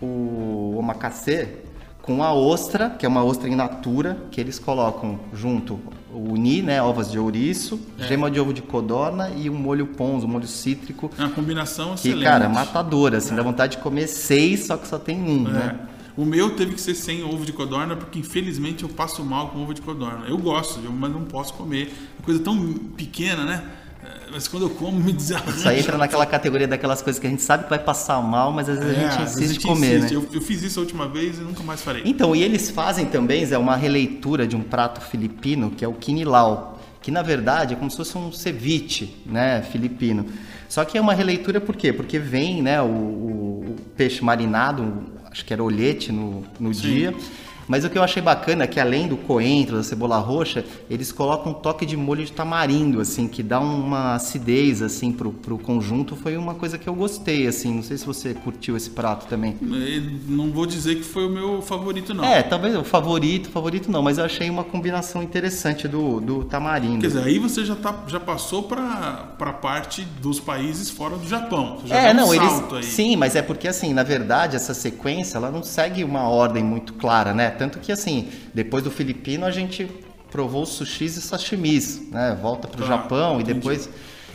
o 0.01 0.77
omakase 0.79 1.49
com 2.03 2.23
a 2.23 2.33
ostra, 2.33 2.91
que 2.91 3.05
é 3.05 3.09
uma 3.09 3.25
ostra 3.25 3.49
in 3.49 3.55
natura, 3.55 4.17
que 4.31 4.41
eles 4.41 4.59
colocam 4.59 5.21
junto 5.33 5.79
o 6.13 6.33
uni, 6.33 6.63
né, 6.63 6.83
ovas 6.83 7.11
de 7.11 7.19
ouriço, 7.19 7.81
é. 7.99 8.05
gema 8.05 8.31
de 8.31 8.41
ovo 8.41 8.53
de 8.53 8.63
codorna 8.63 9.31
e 9.37 9.49
um 9.49 9.55
molho 9.55 9.87
ponzo, 9.87 10.27
um 10.27 10.31
molho 10.31 10.47
cítrico. 10.47 11.11
É 11.19 11.23
uma 11.23 11.31
combinação 11.31 11.95
que, 11.95 12.09
excelente. 12.09 12.25
cara, 12.25 12.49
matadora, 12.49 13.19
assim, 13.19 13.33
é. 13.33 13.37
dá 13.37 13.43
vontade 13.43 13.77
de 13.77 13.83
comer 13.83 14.09
seis, 14.09 14.67
só 14.67 14.77
que 14.77 14.89
só 14.89 14.99
tem 14.99 15.21
um, 15.21 15.47
é. 15.49 15.53
né? 15.53 15.79
O 16.17 16.25
meu 16.25 16.51
teve 16.51 16.75
que 16.75 16.81
ser 16.81 16.95
sem 16.95 17.23
ovo 17.23 17.47
de 17.47 17.53
codorna, 17.53 17.97
porque 17.97 18.19
infelizmente 18.19 18.83
eu 18.83 18.89
passo 18.89 19.25
mal 19.25 19.49
com 19.49 19.63
ovo 19.63 19.73
de 19.73 19.81
codorna. 19.81 20.27
Eu 20.27 20.37
gosto, 20.37 20.81
mas 20.91 21.11
não 21.13 21.25
posso 21.25 21.55
comer. 21.55 21.95
Uma 22.19 22.25
coisa 22.25 22.41
tão 22.41 22.75
pequena, 22.97 23.45
né? 23.45 23.65
Mas 24.31 24.49
quando 24.49 24.65
eu 24.65 24.71
como 24.71 24.99
me 24.99 25.13
desarranja. 25.13 25.57
Isso 25.57 25.69
aí 25.69 25.81
entra 25.81 25.99
naquela 25.99 26.27
categoria 26.27 26.67
daquelas 26.69 27.03
coisas 27.03 27.21
que 27.21 27.27
a 27.27 27.31
gente 27.31 27.43
sabe 27.43 27.65
que 27.65 27.71
vai 27.71 27.79
passar 27.79 28.21
mal, 28.23 28.53
mas 28.53 28.69
às 28.69 28.79
vezes 28.79 28.99
é, 28.99 29.07
a 29.07 29.11
gente 29.11 29.23
insiste 29.23 29.65
em 29.65 29.69
comer, 29.69 29.99
insiste. 29.99 30.15
né? 30.15 30.17
Eu, 30.17 30.29
eu, 30.33 30.41
fiz 30.41 30.63
isso 30.63 30.79
a 30.79 30.83
última 30.83 31.09
vez 31.09 31.39
e 31.39 31.41
nunca 31.41 31.63
mais 31.63 31.83
farei. 31.83 32.03
Então, 32.05 32.35
e 32.35 32.43
eles 32.43 32.71
fazem 32.71 33.07
também, 33.07 33.45
Zé, 33.45 33.59
uma 33.59 33.77
releitura 33.77 34.47
de 34.47 34.57
um 34.57 34.63
prato 34.63 35.01
filipino 35.01 35.71
que 35.71 35.85
é 35.85 35.89
o 35.89 35.95
quinilau, 35.95 36.81
que 37.03 37.11
na 37.11 37.23
verdade 37.23 37.75
é 37.75 37.77
como 37.77 37.91
se 37.91 37.97
fosse 37.97 38.17
um 38.17 38.33
ceviche, 38.33 39.17
né, 39.27 39.63
filipino. 39.63 40.27
Só 40.69 40.85
que 40.85 40.97
é 40.97 41.01
uma 41.01 41.15
releitura 41.15 41.61
por 41.61 41.75
quê? 41.75 41.93
Porque 41.93 42.19
vem, 42.19 42.63
né, 42.63 42.81
o, 42.81 42.87
o, 42.87 43.77
peixe 43.97 44.23
marinado, 44.23 45.05
acho 45.31 45.45
que 45.45 45.53
era 45.53 45.63
olhete 45.63 46.13
no, 46.13 46.45
no 46.59 46.73
dia, 46.73 47.15
Mas 47.71 47.85
o 47.85 47.89
que 47.89 47.97
eu 47.97 48.03
achei 48.03 48.21
bacana 48.21 48.65
é 48.65 48.67
que 48.67 48.81
além 48.81 49.07
do 49.07 49.17
coentro, 49.17 49.77
da 49.77 49.85
cebola 49.85 50.19
roxa, 50.19 50.65
eles 50.91 51.13
colocam 51.13 51.53
um 51.53 51.55
toque 51.55 51.87
de 51.87 51.97
molho 51.97 52.25
de 52.25 52.33
tamarindo, 52.33 53.01
assim, 53.01 53.29
que 53.29 53.45
dá 53.45 53.61
uma 53.61 54.17
acidez, 54.17 54.83
assim, 54.83 55.13
pro, 55.13 55.31
pro 55.31 55.57
conjunto. 55.57 56.17
Foi 56.17 56.37
uma 56.37 56.53
coisa 56.53 56.77
que 56.77 56.89
eu 56.89 56.95
gostei, 56.97 57.47
assim. 57.47 57.73
Não 57.77 57.85
sei 57.85 57.97
se 57.97 58.05
você 58.05 58.35
curtiu 58.35 58.77
esse 58.77 58.91
prato 58.91 59.27
também. 59.27 59.57
Não 60.27 60.51
vou 60.51 60.67
dizer 60.67 60.97
que 60.97 61.05
foi 61.05 61.25
o 61.25 61.31
meu 61.31 61.63
favorito, 61.63 62.13
não. 62.13 62.25
É, 62.25 62.43
talvez 62.43 62.75
o 62.75 62.83
favorito, 62.83 63.49
favorito 63.51 63.89
não, 63.89 64.03
mas 64.03 64.19
eu 64.19 64.25
achei 64.25 64.51
uma 64.51 64.65
combinação 64.65 65.23
interessante 65.23 65.87
do, 65.87 66.21
do 66.21 66.43
tamarindo. 66.43 67.03
Quer 67.03 67.07
dizer, 67.07 67.23
aí 67.23 67.39
você 67.39 67.65
já, 67.65 67.77
tá, 67.77 68.03
já 68.09 68.19
passou 68.19 68.65
para 68.65 69.37
a 69.39 69.53
parte 69.53 70.03
dos 70.21 70.41
países 70.41 70.91
fora 70.91 71.15
do 71.17 71.29
Japão. 71.29 71.79
Você 71.81 71.87
já 71.87 71.97
é, 71.97 72.13
deu 72.13 72.25
um 72.25 72.27
não, 72.27 72.35
eles. 72.35 72.73
aí. 72.73 72.83
Sim, 72.83 73.15
mas 73.15 73.37
é 73.37 73.43
porque 73.43 73.69
assim, 73.69 73.95
na 73.95 74.03
verdade, 74.03 74.57
essa 74.57 74.75
sequência 74.75 75.37
ela 75.37 75.53
não 75.53 75.63
segue 75.63 76.03
uma 76.03 76.29
ordem 76.29 76.65
muito 76.65 76.95
clara, 76.95 77.33
né? 77.33 77.60
Tanto 77.61 77.79
que 77.79 77.93
assim, 77.93 78.31
depois 78.55 78.83
do 78.83 78.91
filipino 78.91 79.45
a 79.45 79.51
gente 79.51 79.87
provou 80.31 80.65
sushis 80.65 81.15
e 81.19 81.21
sashimis, 81.21 82.11
né? 82.11 82.39
Volta 82.41 82.67
pro 82.67 82.81
Tá, 82.81 82.87
Japão 82.89 83.33
e 83.39 83.43
entendi. 83.43 83.59
depois. 83.59 83.87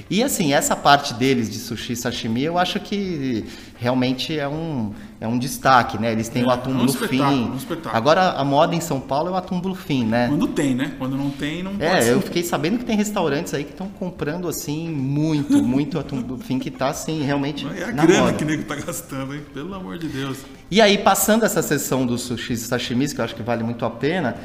E 0.10 0.24
assim, 0.24 0.54
essa 0.54 0.76
parte 0.76 1.14
deles 1.14 1.50
de 1.50 1.58
sushi 1.58 1.94
e 1.94 1.96
sashimi, 1.96 2.44
eu 2.44 2.58
acho 2.58 2.80
que 2.80 3.46
realmente 3.78 4.38
é 4.38 4.48
um, 4.48 4.94
é 5.20 5.28
um 5.28 5.38
destaque, 5.38 5.98
né? 5.98 6.12
Eles 6.12 6.30
têm 6.30 6.44
É, 6.44 6.46
o 6.46 6.50
atum 6.52 6.72
é 6.72 6.74
um 6.84 6.86
espetáculo, 6.86 7.54
um 7.54 7.58
espetáculo. 7.58 7.96
Agora 7.96 8.32
a 8.32 8.44
moda 8.44 8.76
em 8.76 8.82
São 8.82 9.00
Paulo 9.00 9.30
é 9.30 9.32
o 9.32 9.36
atum 9.36 9.60
bluefin, 9.60 10.06
né? 10.06 10.28
Quando 10.28 10.48
tem, 10.48 10.76
né? 10.76 10.94
Quando 10.98 11.18
não 11.18 11.30
tem, 11.30 11.64
não 11.64 11.74
É, 11.80 12.12
eu 12.12 12.22
fiquei 12.22 12.44
sabendo 12.44 12.78
que 12.78 12.86
tem 12.86 12.96
restaurantes 12.96 13.54
aí 13.54 13.64
que 13.64 13.72
estão 13.72 13.88
comprando 13.90 14.48
assim 14.48 14.90
muito, 14.90 15.58
muito 15.64 15.98
atum 16.00 16.22
bluefin 16.22 16.60
que 16.60 16.70
tá 16.72 16.90
assim 16.90 17.24
realmente 17.24 17.66
É 17.76 17.86
a 17.86 17.92
na 17.92 18.06
grana 18.06 18.22
moda. 18.26 18.34
que 18.34 18.44
o 18.44 18.48
nego 18.48 18.64
tá 18.64 18.76
gastando, 18.76 19.34
hein? 19.34 19.42
Pelo 19.54 19.74
amor 19.74 19.98
de 19.98 20.08
Deus. 20.08 20.38
E 20.70 20.82
aí, 20.82 20.98
passando 20.98 21.46
essa 21.46 21.62
sessão 21.62 22.06
dos 22.06 22.22
sushis 22.22 22.62
e 22.62 22.66
sashimis, 22.66 23.14
que 23.14 23.20
eu 23.22 23.26
acho 23.26 23.36
que 23.36 23.44
vale 23.44 23.64
muito 23.64 23.86
a 23.86 23.90
pena, 23.90 24.36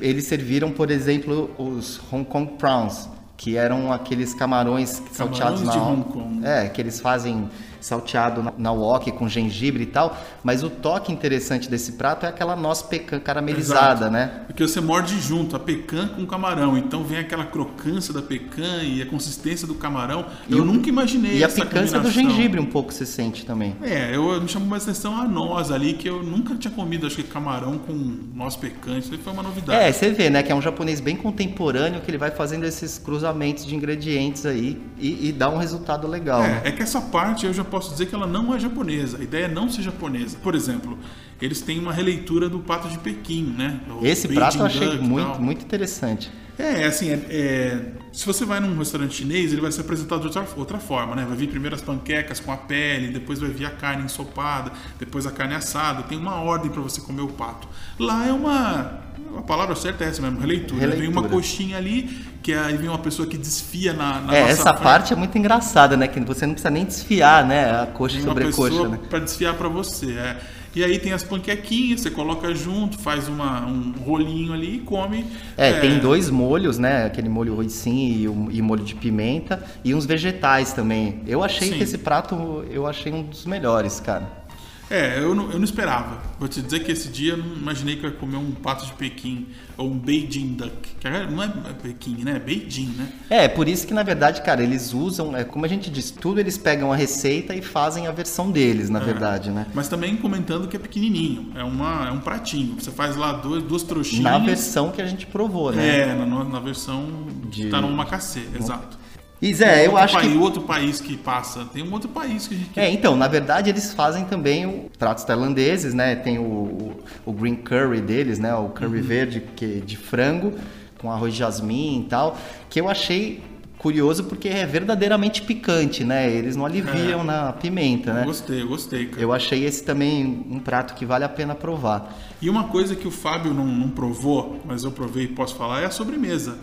eles 0.00 0.24
serviram, 0.24 0.70
por 0.70 0.90
exemplo, 0.90 1.50
os 1.58 2.00
Hong 2.12 2.24
Kong 2.24 2.52
Prawns, 2.58 3.08
que 3.36 3.56
eram 3.56 3.92
aqueles 3.92 4.32
camarões 4.34 5.02
salteados 5.12 5.62
na 5.62 5.72
de 5.72 5.78
Hong 5.78 6.04
Kong. 6.04 6.46
É, 6.46 6.68
que 6.68 6.80
eles 6.80 7.00
fazem 7.00 7.48
salteado 7.86 8.42
na, 8.42 8.52
na 8.58 8.72
wok 8.72 9.10
com 9.12 9.28
gengibre 9.28 9.84
e 9.84 9.86
tal, 9.86 10.16
mas 10.42 10.62
o 10.62 10.70
toque 10.70 11.12
interessante 11.12 11.68
desse 11.70 11.92
prato 11.92 12.26
é 12.26 12.28
aquela 12.28 12.56
noz 12.56 12.82
pecan 12.82 13.20
caramelizada, 13.20 14.06
Exato. 14.06 14.10
né? 14.12 14.40
Porque 14.46 14.66
você 14.66 14.80
morde 14.80 15.18
junto 15.20 15.54
a 15.54 15.58
pecan 15.58 16.08
com 16.08 16.22
o 16.22 16.26
camarão, 16.26 16.76
então 16.76 17.04
vem 17.04 17.18
aquela 17.18 17.44
crocância 17.44 18.12
da 18.12 18.22
pecan 18.22 18.82
e 18.82 19.00
a 19.02 19.06
consistência 19.06 19.66
do 19.66 19.74
camarão. 19.74 20.26
eu 20.50 20.62
o- 20.62 20.64
nunca 20.64 20.88
imaginei 20.88 21.38
E 21.38 21.44
a 21.44 21.46
essa 21.46 21.64
picância 21.64 22.00
do 22.00 22.10
gengibre 22.10 22.60
um 22.60 22.66
pouco 22.66 22.92
se 22.92 23.06
sente 23.06 23.44
também. 23.46 23.76
É, 23.82 24.14
eu 24.16 24.40
me 24.40 24.48
chamou 24.48 24.68
mais 24.68 24.82
atenção 24.82 25.16
a 25.16 25.24
noz 25.26 25.70
ali, 25.70 25.94
que 25.94 26.08
eu 26.08 26.22
nunca 26.22 26.54
tinha 26.56 26.72
comido, 26.72 27.06
acho 27.06 27.16
que 27.16 27.22
camarão 27.22 27.78
com 27.78 27.92
noz 28.34 28.56
pecante, 28.56 29.00
isso 29.06 29.12
aí 29.12 29.18
foi 29.18 29.32
uma 29.32 29.42
novidade. 29.42 29.82
É, 29.84 29.92
você 29.92 30.10
vê, 30.10 30.28
né, 30.30 30.42
que 30.42 30.50
é 30.50 30.54
um 30.54 30.62
japonês 30.62 31.00
bem 31.00 31.16
contemporâneo 31.16 32.00
que 32.00 32.10
ele 32.10 32.18
vai 32.18 32.30
fazendo 32.30 32.64
esses 32.64 32.98
cruzamentos 32.98 33.64
de 33.64 33.74
ingredientes 33.76 34.44
aí 34.46 34.80
e, 34.98 35.28
e 35.28 35.32
dá 35.32 35.48
um 35.50 35.58
resultado 35.58 36.06
legal. 36.08 36.42
né? 36.42 36.62
É, 36.64 36.68
é 36.68 36.72
que 36.72 36.82
essa 36.82 37.00
parte 37.00 37.46
eu 37.46 37.52
já 37.52 37.62
posso 37.62 37.75
dizer 37.78 38.06
que 38.06 38.14
ela 38.14 38.26
não 38.26 38.54
é 38.54 38.58
japonesa. 38.58 39.18
A 39.18 39.22
ideia 39.22 39.44
é 39.44 39.48
não 39.48 39.68
ser 39.68 39.82
japonesa. 39.82 40.36
Por 40.42 40.54
exemplo, 40.54 40.98
eles 41.40 41.60
têm 41.60 41.78
uma 41.78 41.92
releitura 41.92 42.48
do 42.48 42.58
pato 42.60 42.88
de 42.88 42.98
Pequim, 42.98 43.54
né? 43.56 43.80
O 43.88 44.04
Esse 44.04 44.26
Beijing 44.26 44.40
prato 44.40 44.58
eu 44.58 44.66
achei 44.66 44.88
Duck 44.88 45.02
muito, 45.02 45.40
muito 45.40 45.64
interessante. 45.64 46.30
É, 46.58 46.84
assim, 46.86 47.10
é- 47.10 47.20
é, 47.28 47.78
se 48.12 48.24
você 48.24 48.44
vai 48.44 48.60
num 48.60 48.76
restaurante 48.78 49.14
chinês, 49.14 49.52
ele 49.52 49.60
vai 49.60 49.70
ser 49.70 49.82
apresentado 49.82 50.20
de 50.20 50.26
outra, 50.26 50.46
outra 50.56 50.78
forma, 50.78 51.14
né? 51.14 51.24
Vai 51.28 51.36
vir 51.36 51.48
primeiro 51.48 51.74
as 51.76 51.82
panquecas 51.82 52.40
com 52.40 52.50
a 52.50 52.56
pele, 52.56 53.08
depois 53.08 53.38
vai 53.38 53.50
vir 53.50 53.66
a 53.66 53.70
carne 53.70 54.04
ensopada, 54.04 54.72
depois 54.98 55.26
a 55.26 55.30
carne 55.30 55.54
assada. 55.54 56.02
Tem 56.04 56.16
uma 56.16 56.36
ordem 56.36 56.70
para 56.70 56.80
você 56.80 57.00
comer 57.00 57.20
o 57.22 57.28
pato. 57.28 57.68
Lá 57.98 58.26
é 58.26 58.32
uma. 58.32 59.04
A 59.36 59.42
palavra 59.42 59.76
certa 59.76 60.04
é 60.04 60.08
essa 60.08 60.22
mesmo, 60.22 60.40
releitura. 60.40 60.80
Vem 60.80 60.90
Releitura. 60.90 61.20
uma 61.20 61.28
coxinha 61.28 61.76
ali, 61.76 62.24
que 62.42 62.54
aí 62.54 62.76
vem 62.76 62.88
uma 62.88 62.98
pessoa 62.98 63.28
que 63.28 63.36
desfia 63.36 63.92
na, 63.92 64.20
na 64.20 64.34
é, 64.34 64.40
essa 64.48 64.70
frente. 64.72 64.82
parte 64.82 65.12
é 65.12 65.16
muito 65.16 65.36
engraçada, 65.36 65.94
né? 65.96 66.08
Que 66.08 66.18
você 66.20 66.46
não 66.46 66.54
precisa 66.54 66.70
nem 66.70 66.86
desfiar, 66.86 67.44
né? 67.46 67.82
A 67.82 67.86
coxa 67.86 68.18
sobre 68.22 68.44
a 68.44 68.52
coxa, 68.52 68.88
né? 68.88 68.98
para 69.10 69.18
desfiar 69.18 69.54
para 69.54 69.68
você. 69.68 70.12
é. 70.12 70.36
E 70.76 70.84
aí 70.84 70.98
tem 70.98 71.14
as 71.14 71.22
panquequinhas, 71.22 72.02
você 72.02 72.10
coloca 72.10 72.54
junto, 72.54 72.98
faz 72.98 73.28
uma, 73.28 73.66
um 73.66 73.92
rolinho 73.92 74.52
ali 74.52 74.76
e 74.76 74.78
come. 74.80 75.24
É, 75.56 75.80
tem 75.80 75.98
dois 75.98 76.28
molhos, 76.28 76.78
né? 76.78 77.06
Aquele 77.06 77.30
molho 77.30 77.54
roicinho 77.54 78.50
e 78.50 78.56
e 78.58 78.62
molho 78.62 78.84
de 78.84 78.94
pimenta 78.94 79.64
e 79.82 79.94
uns 79.94 80.04
vegetais 80.04 80.74
também. 80.74 81.20
Eu 81.26 81.42
achei 81.42 81.68
Sim. 81.68 81.78
que 81.78 81.82
esse 81.82 81.96
prato 81.96 82.62
eu 82.70 82.86
achei 82.86 83.10
um 83.10 83.22
dos 83.22 83.46
melhores, 83.46 84.00
cara. 84.00 84.45
É, 84.88 85.18
eu 85.18 85.34
não, 85.34 85.50
eu 85.50 85.56
não 85.58 85.64
esperava. 85.64 86.22
Vou 86.38 86.46
te 86.48 86.62
dizer 86.62 86.84
que 86.84 86.92
esse 86.92 87.08
dia 87.08 87.32
eu 87.32 87.38
não 87.38 87.56
imaginei 87.56 87.96
que 87.96 88.06
eu 88.06 88.10
ia 88.10 88.16
comer 88.16 88.36
um 88.36 88.52
pato 88.52 88.86
de 88.86 88.92
Pequim 88.92 89.48
ou 89.76 89.90
um 89.90 89.98
Beijing 89.98 90.54
Duck. 90.54 90.70
Que 91.00 91.08
não 91.28 91.42
é 91.42 91.48
Pequim, 91.82 92.22
né? 92.22 92.36
É 92.36 92.38
Beijing, 92.38 92.94
né? 92.96 93.08
É, 93.28 93.48
por 93.48 93.66
isso 93.68 93.84
que 93.84 93.92
na 93.92 94.04
verdade, 94.04 94.42
cara, 94.42 94.62
eles 94.62 94.94
usam, 94.94 95.36
é, 95.36 95.42
como 95.42 95.64
a 95.64 95.68
gente 95.68 95.90
diz, 95.90 96.12
tudo 96.12 96.38
eles 96.38 96.56
pegam 96.56 96.92
a 96.92 96.96
receita 96.96 97.52
e 97.52 97.60
fazem 97.62 98.06
a 98.06 98.12
versão 98.12 98.50
deles, 98.52 98.88
É. 98.88 98.92
na 98.92 99.00
verdade, 99.00 99.50
né? 99.50 99.66
Mas 99.74 99.88
também 99.88 100.16
comentando 100.16 100.68
que 100.68 100.76
é 100.76 100.78
pequenininho. 100.78 101.50
É, 101.56 101.64
uma, 101.64 102.06
é 102.08 102.12
um 102.12 102.20
pratinho. 102.20 102.76
Você 102.80 102.92
faz 102.92 103.16
lá 103.16 103.32
dois, 103.32 103.64
duas 103.64 103.82
trouxinhas. 103.82 104.22
Na 104.22 104.38
versão 104.38 104.92
que 104.92 105.02
a 105.02 105.06
gente 105.06 105.26
provou, 105.26 105.72
né? 105.72 106.00
É, 106.10 106.14
na, 106.14 106.24
na 106.44 106.60
versão 106.60 107.26
De- 107.50 107.62
que 107.64 107.68
tá 107.70 107.80
no 107.80 107.90
macacê, 107.90 108.42
exato. 108.54 108.96
E 109.40 109.52
Zé, 109.52 109.86
eu 109.86 109.96
acho 109.96 110.14
país, 110.14 110.32
que 110.32 110.38
outro 110.38 110.62
país 110.62 111.00
que 111.00 111.16
passa. 111.16 111.66
Tem 111.72 111.82
um 111.82 111.92
outro 111.92 112.08
país 112.08 112.48
que 112.48 112.54
a 112.54 112.58
gente. 112.58 112.80
É, 112.80 112.90
então, 112.90 113.16
na 113.16 113.28
verdade 113.28 113.68
eles 113.68 113.92
fazem 113.92 114.24
também 114.24 114.64
o, 114.66 114.90
pratos 114.98 115.24
tailandeses, 115.24 115.92
né? 115.92 116.16
Tem 116.16 116.38
o, 116.38 116.96
o, 117.24 117.32
green 117.32 117.56
curry 117.56 118.00
deles, 118.00 118.38
né? 118.38 118.54
O 118.54 118.70
curry 118.70 119.00
verde 119.00 119.42
que, 119.54 119.80
de 119.80 119.96
frango 119.96 120.54
com 120.98 121.12
arroz 121.12 121.34
de 121.34 121.40
jasmim 121.40 122.00
e 122.00 122.08
tal, 122.08 122.38
que 122.70 122.80
eu 122.80 122.88
achei 122.88 123.42
curioso 123.78 124.24
porque 124.24 124.48
é 124.48 124.64
verdadeiramente 124.64 125.42
picante, 125.42 126.02
né? 126.02 126.30
Eles 126.30 126.56
não 126.56 126.64
aliviam 126.64 127.20
É. 127.20 127.24
na 127.24 127.52
pimenta, 127.52 128.14
né? 128.14 128.24
Gostei, 128.24 128.64
gostei, 128.64 129.06
cara. 129.06 129.22
Eu 129.22 129.32
achei 129.32 129.64
esse 129.64 129.84
também 129.84 130.46
um 130.50 130.58
prato 130.58 130.94
que 130.94 131.04
vale 131.04 131.24
a 131.24 131.28
pena 131.28 131.54
provar. 131.54 132.16
E 132.40 132.48
uma 132.48 132.64
coisa 132.64 132.96
que 132.96 133.06
o 133.06 133.10
Fábio 133.10 133.52
não, 133.52 133.66
não 133.66 133.90
provou, 133.90 134.60
mas 134.64 134.82
eu 134.82 134.90
provei 134.90 135.24
e 135.24 135.28
posso 135.28 135.54
falar, 135.56 135.82
é 135.82 135.84
a 135.84 135.90
sobremesa. 135.90 136.56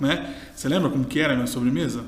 Né? 0.00 0.34
Você 0.54 0.68
lembra 0.68 0.90
como 0.90 1.04
que 1.04 1.20
era 1.20 1.32
a 1.32 1.36
minha 1.36 1.46
sobremesa? 1.46 2.04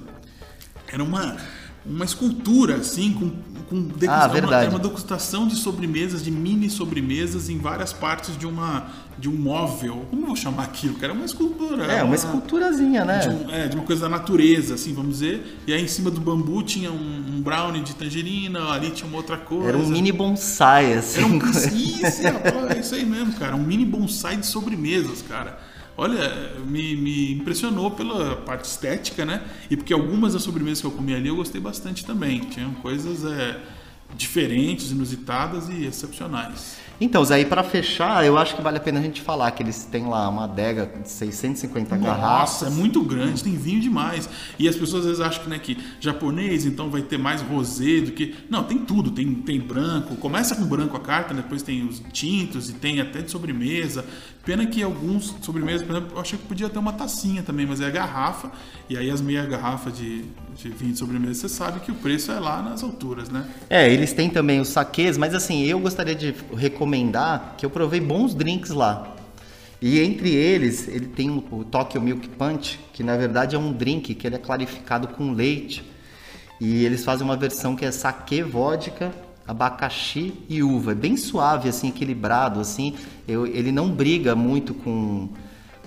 Era 0.93 1.03
uma, 1.03 1.37
uma 1.85 2.05
escultura, 2.05 2.77
assim, 2.77 3.13
com, 3.13 3.31
com 3.69 3.83
degusta- 3.83 4.13
Ah, 4.13 4.27
uma, 4.27 4.33
verdade. 4.35 4.71
uma 4.71 4.79
degustação 4.79 5.47
de 5.47 5.57
sobremesas, 5.57 6.23
de 6.23 6.31
mini 6.31 6.69
sobremesas 6.71 7.49
em 7.49 7.59
várias 7.59 7.93
partes 7.93 8.37
de 8.37 8.47
uma 8.47 8.87
de 9.19 9.31
um 9.31 9.33
móvel. 9.35 10.05
Como 10.11 10.23
eu 10.23 10.27
vou 10.27 10.37
chamar 10.37 10.65
aquilo, 10.65 10.95
cara? 10.97 11.11
É 11.13 11.17
uma 11.17 11.25
escultura. 11.25 11.85
É, 11.85 12.03
uma 12.03 12.15
esculturazinha, 12.15 13.03
né? 13.05 13.21
de, 13.21 13.29
um- 13.31 13.51
é, 13.51 13.67
de 13.67 13.75
uma 13.75 13.85
coisa 13.87 14.03
da 14.03 14.09
natureza, 14.11 14.75
assim, 14.75 14.93
vamos 14.93 15.13
dizer. 15.21 15.59
E 15.67 15.73
aí 15.73 15.83
em 15.83 15.89
cima 15.89 16.11
do 16.11 16.21
bambu 16.21 16.63
tinha 16.63 16.93
um, 16.93 17.25
um 17.37 17.41
brownie 17.41 17.83
de 17.83 17.95
tangerina, 17.95 18.73
ali 18.73 18.91
tinha 18.91 19.09
uma 19.09 19.17
outra 19.17 19.39
coisa. 19.39 19.69
Era 19.71 19.79
um 19.79 19.87
mini 19.89 20.13
bonsai, 20.13 20.93
assim. 20.93 21.19
Era 21.21 21.27
um 21.29 21.39
isso, 21.39 22.23
é 22.71 22.79
isso 22.79 22.95
aí 22.95 23.07
mesmo, 23.07 23.33
cara. 23.35 23.57
Um 23.57 23.63
mini 23.63 23.87
bonsai 23.87 24.37
de 24.37 24.47
sobremesas, 24.47 25.23
cara. 25.23 25.59
Olha, 25.99 26.53
me, 26.67 26.95
me 26.95 27.33
impressionou 27.33 27.91
pela 27.91 28.37
parte 28.37 28.65
estética, 28.65 29.25
né? 29.25 29.43
E 29.71 29.77
porque 29.77 29.95
algumas 29.95 30.35
das 30.35 30.43
sobremesas 30.43 30.81
que 30.81 30.87
eu 30.87 30.91
comi 30.91 31.15
ali 31.15 31.29
eu 31.29 31.37
gostei 31.37 31.61
bastante 31.61 32.05
também. 32.05 32.41
Tinham 32.41 32.75
coisas 32.75 33.25
é, 33.25 33.59
diferentes, 34.15 34.91
inusitadas 34.91 35.69
e 35.69 35.85
excepcionais. 35.85 36.77
Então, 36.99 37.23
Zé, 37.23 37.45
pra 37.45 37.63
fechar, 37.63 38.25
eu 38.25 38.39
acho 38.39 38.57
que 38.57 38.63
vale 38.63 38.79
a 38.79 38.81
pena 38.81 38.99
a 38.99 39.03
gente 39.03 39.21
falar 39.21 39.51
que 39.51 39.63
eles 39.63 39.85
têm 39.85 40.07
lá 40.07 40.29
uma 40.31 40.45
adega 40.45 40.91
de 41.03 41.11
650 41.11 41.95
garrafas. 41.99 42.63
Nossa, 42.63 42.67
é 42.69 42.71
muito 42.71 43.03
grande, 43.03 43.45
tem 43.45 43.55
vinho 43.55 43.81
demais. 43.81 44.29
E 44.59 44.67
as 44.67 44.75
pessoas 44.75 45.03
às 45.03 45.09
vezes 45.09 45.21
acham 45.21 45.45
que, 45.45 45.51
né, 45.51 45.59
que 45.59 45.77
japonês 46.01 46.65
então 46.65 46.89
vai 46.89 47.03
ter 47.03 47.19
mais 47.19 47.43
rosé 47.43 48.01
do 48.01 48.13
que. 48.13 48.35
Não, 48.49 48.65
tem 48.65 48.79
tudo, 48.79 49.11
tem, 49.11 49.35
tem 49.35 49.61
branco. 49.61 50.17
Começa 50.17 50.57
com 50.57 50.65
branco 50.65 50.97
a 50.97 51.01
carta, 51.01 51.35
depois 51.35 51.63
tem 51.63 51.87
os 51.87 52.03
tintos 52.13 52.71
e 52.71 52.73
tem 52.73 52.99
até 52.99 53.21
de 53.21 53.31
sobremesa. 53.31 54.03
Pena 54.43 54.65
que 54.65 54.83
alguns 54.83 55.35
sobremesas, 55.43 55.85
por 55.87 55.97
exemplo, 55.97 56.17
eu 56.17 56.21
achei 56.21 56.39
que 56.39 56.47
podia 56.47 56.69
ter 56.69 56.79
uma 56.79 56.93
tacinha 56.93 57.43
também, 57.43 57.67
mas 57.67 57.81
é 57.81 57.87
a 57.87 57.91
garrafa. 57.91 58.51
E 58.89 58.97
aí 58.97 59.11
as 59.11 59.21
meia 59.21 59.45
garrafa 59.45 59.91
de, 59.91 60.25
de 60.55 60.69
vinho 60.69 60.93
de 60.93 60.99
sobremesa, 60.99 61.41
você 61.41 61.49
sabe 61.49 61.81
que 61.81 61.91
o 61.91 61.97
preço 61.97 62.31
é 62.31 62.39
lá 62.39 62.63
nas 62.63 62.83
alturas, 62.85 63.29
né? 63.29 63.45
É, 63.69 63.93
eles 63.97 64.13
têm 64.13 64.31
também 64.31 64.61
os 64.61 64.69
saquês, 64.69 65.17
mas 65.19 65.35
assim, 65.35 65.65
eu 65.65 65.79
gostaria 65.81 66.15
de 66.15 66.35
recomendar 66.57 67.55
que 67.57 67.65
eu 67.65 67.71
provei 67.71 68.01
bons 68.01 68.35
drinks 68.35 68.71
lá. 68.71 69.15
E 69.81 70.01
entre 70.01 70.31
eles, 70.35 70.89
ele 70.89 71.07
tem 71.07 71.31
o 71.31 71.65
Tokyo 71.65 72.01
Milk 72.01 72.29
Punch, 72.31 72.79
que 72.93 73.03
na 73.03 73.17
verdade 73.17 73.55
é 73.57 73.59
um 73.59 73.73
drink 73.73 74.15
que 74.15 74.27
ele 74.27 74.37
é 74.37 74.39
clarificado 74.39 75.09
com 75.09 75.33
leite. 75.33 75.85
E 76.61 76.85
eles 76.85 77.05
fazem 77.05 77.25
uma 77.25 77.37
versão 77.37 77.77
que 77.77 77.85
é 77.85 77.91
saquê, 77.91 78.43
vodka, 78.43 79.13
abacaxi 79.47 80.33
e 80.49 80.63
uva. 80.63 80.93
É 80.93 80.95
bem 80.95 81.17
suave, 81.17 81.69
assim, 81.69 81.89
equilibrado, 81.89 82.59
assim. 82.61 82.95
Eu- 83.29 83.47
ele 83.47 83.71
não 83.71 83.91
briga 83.91 84.35
muito 84.35 84.73
com, 84.73 85.29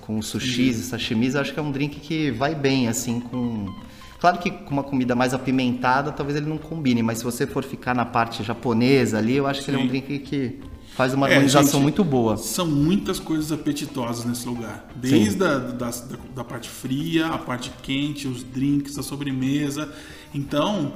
com 0.01 0.21
sushis 0.21 0.77
e 0.79 0.83
sashimis. 0.83 1.33
Eu 1.33 1.41
acho 1.41 1.53
que 1.53 1.59
é 1.59 1.63
um 1.63 1.71
drink 1.71 1.99
que 1.99 2.29
vai 2.31 2.53
bem, 2.53 2.87
assim, 2.87 3.19
com... 3.19 3.67
Claro 4.19 4.38
que 4.38 4.51
com 4.51 4.71
uma 4.71 4.83
comida 4.83 5.15
mais 5.15 5.33
apimentada, 5.33 6.11
talvez 6.11 6.38
ele 6.38 6.47
não 6.47 6.57
combine. 6.57 7.01
Mas 7.01 7.19
se 7.19 7.23
você 7.23 7.47
for 7.47 7.63
ficar 7.63 7.95
na 7.95 8.05
parte 8.05 8.43
japonesa 8.43 9.17
ali, 9.17 9.35
eu 9.35 9.47
acho 9.47 9.63
que 9.63 9.69
ele 9.71 9.77
é 9.77 9.79
um 9.79 9.83
Sim. 9.83 9.88
drink 9.88 10.19
que... 10.19 10.59
faz 10.95 11.13
uma 11.13 11.27
É, 11.29 11.33
harmonização 11.35 11.71
gente, 11.79 11.83
muito 11.83 12.03
boa. 12.03 12.35
São 12.35 12.67
muitas 12.67 13.17
coisas 13.19 13.51
apetitosas 13.51 14.25
nesse 14.25 14.45
lugar. 14.47 14.89
Desde 14.95 15.41
a, 15.43 15.57
da, 15.57 15.89
da, 15.89 15.91
da 16.35 16.43
parte 16.43 16.67
fria, 16.67 17.27
a 17.27 17.38
parte 17.38 17.71
quente, 17.81 18.27
os 18.27 18.43
drinks, 18.43 18.97
a 18.99 19.03
sobremesa. 19.03 19.89
Então, 20.33 20.91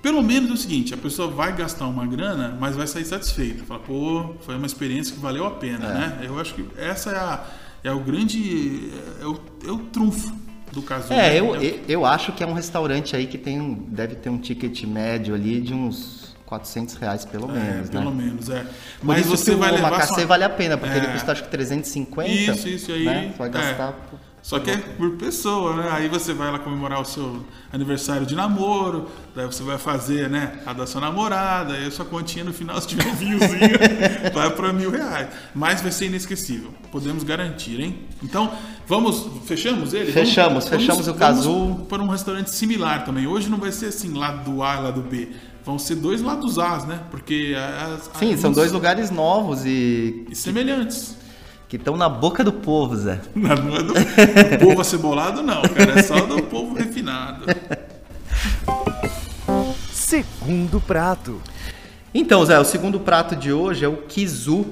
pelo 0.00 0.22
menos 0.22 0.50
é 0.50 0.54
o 0.54 0.56
seguinte, 0.56 0.94
a 0.94 0.96
pessoa 0.96 1.28
vai 1.28 1.54
gastar 1.54 1.86
uma 1.86 2.06
grana, 2.06 2.56
mas 2.58 2.74
vai 2.74 2.86
sair 2.86 3.04
satisfeita. 3.04 3.64
Fala, 3.64 3.80
pô, 3.80 4.34
foi 4.40 4.56
uma 4.56 4.66
experiência 4.66 5.14
que 5.14 5.20
valeu 5.20 5.44
a 5.44 5.50
pena, 5.50 5.86
É. 5.86 5.92
né? 5.92 6.18
Eu 6.22 6.40
acho 6.40 6.54
que 6.54 6.64
essa 6.78 7.10
é, 7.10 7.16
a, 7.18 7.44
é 7.84 7.92
o 7.92 8.00
grande... 8.00 8.88
É 9.20 9.26
o, 9.26 9.38
é 9.68 9.70
o 9.70 9.78
trunfo 9.78 10.32
do 10.72 10.82
caso. 10.82 11.12
É, 11.12 11.38
eu, 11.38 11.50
o- 11.50 11.56
eu, 11.56 11.80
eu 11.88 12.06
acho 12.06 12.32
que 12.32 12.42
é 12.42 12.46
um 12.46 12.52
restaurante 12.54 13.14
aí 13.14 13.26
que 13.26 13.38
tem 13.38 13.60
um, 13.60 13.74
deve 13.74 14.14
ter 14.16 14.30
um 14.30 14.38
ticket 14.38 14.82
médio 14.84 15.34
ali 15.34 15.60
de 15.60 15.72
uns 15.74 16.34
400 16.46 16.94
reais 16.96 17.24
pelo 17.24 17.50
É, 17.50 17.54
menos, 17.60 17.90
pelo 17.90 18.10
né? 18.10 18.24
menos, 18.24 18.48
é. 18.50 18.66
Mas 19.02 19.24
você 19.26 19.54
vai 19.54 19.70
o 19.70 19.74
levar 19.76 19.90
Macacê 19.92 20.14
sua- 20.14 20.26
vale 20.26 20.44
a 20.44 20.50
pena, 20.50 20.76
porque 20.76 20.96
ele 20.96 21.06
É. 21.06 21.12
custa 21.12 21.32
acho 21.32 21.44
que 21.44 21.48
350. 21.50 22.30
Isso, 22.30 22.68
isso 22.68 22.92
aí. 22.92 23.04
Né? 23.04 23.30
Você 23.32 23.38
vai 23.38 23.48
é. 23.48 23.50
gastar. 23.52 23.92
por- 23.92 24.31
Só 24.42 24.58
que 24.58 24.72
é 24.72 24.76
por 24.76 25.12
pessoa, 25.12 25.76
né? 25.76 25.88
Aí 25.92 26.08
você 26.08 26.32
vai 26.34 26.50
lá 26.50 26.58
comemorar 26.58 27.00
o 27.00 27.04
seu 27.04 27.44
aniversário 27.72 28.26
de 28.26 28.34
namoro, 28.34 29.06
daí 29.36 29.46
você 29.46 29.62
vai 29.62 29.78
fazer, 29.78 30.28
né, 30.28 30.58
a 30.66 30.72
da 30.72 30.84
sua 30.84 31.00
namorada, 31.00 31.74
aí 31.74 31.86
a 31.86 31.90
sua 31.92 32.04
continha 32.04 32.44
no 32.44 32.52
final, 32.52 32.78
se 32.82 32.88
tiver 32.88 33.06
um 33.06 33.14
vinhozinho, 33.14 33.78
vai 34.34 34.50
para 34.50 34.72
mil 34.72 34.90
reais. 34.90 35.28
Mas 35.54 35.80
vai 35.80 35.92
ser 35.92 36.06
inesquecível, 36.06 36.74
podemos 36.90 37.22
garantir, 37.22 37.80
hein? 37.80 38.00
Então, 38.20 38.52
vamos, 38.86 39.28
fechamos 39.46 39.94
ele? 39.94 40.10
Fechamos, 40.10 40.66
fechamos 40.68 41.06
o 41.06 41.14
Cazu. 41.14 41.50
Vamos 41.52 41.86
para 41.86 42.02
um 42.02 42.08
restaurante 42.08 42.50
similar 42.50 43.04
também. 43.04 43.28
Hoje 43.28 43.48
não 43.48 43.58
vai 43.58 43.70
ser 43.70 43.86
assim, 43.86 44.12
lado 44.12 44.50
do 44.50 44.60
A 44.62 44.74
e 44.76 44.82
lado 44.82 45.02
do 45.02 45.08
B. 45.08 45.28
Vão 45.64 45.78
ser 45.78 45.94
dois 45.94 46.20
lados 46.20 46.58
A's, 46.58 46.84
né? 46.84 46.98
Porque 47.12 47.54
as, 47.56 48.10
Sim, 48.18 48.34
as- 48.34 48.40
são 48.40 48.50
dois 48.50 48.72
lugares 48.72 49.08
novos 49.12 49.64
e 49.64 50.26
e 50.28 50.34
semelhantes. 50.34 51.16
Que 51.72 51.76
estão 51.76 51.96
na 51.96 52.06
boca 52.06 52.44
do 52.44 52.52
povo, 52.52 52.94
Zé. 52.94 53.18
Não, 53.34 53.56
não 53.56 53.76
é 53.76 53.82
do, 53.82 53.94
do 53.94 54.58
povo 54.62 54.82
acebolado, 54.82 55.42
não, 55.42 55.62
cara. 55.62 55.98
É 55.98 56.02
só 56.02 56.26
do 56.26 56.42
povo 56.42 56.74
refinado. 56.74 57.46
Segundo 59.90 60.78
prato. 60.82 61.40
Então, 62.12 62.44
Zé, 62.44 62.60
o 62.60 62.64
segundo 62.66 63.00
prato 63.00 63.34
de 63.34 63.54
hoje 63.54 63.86
é 63.86 63.88
o 63.88 64.02
kizu, 64.02 64.66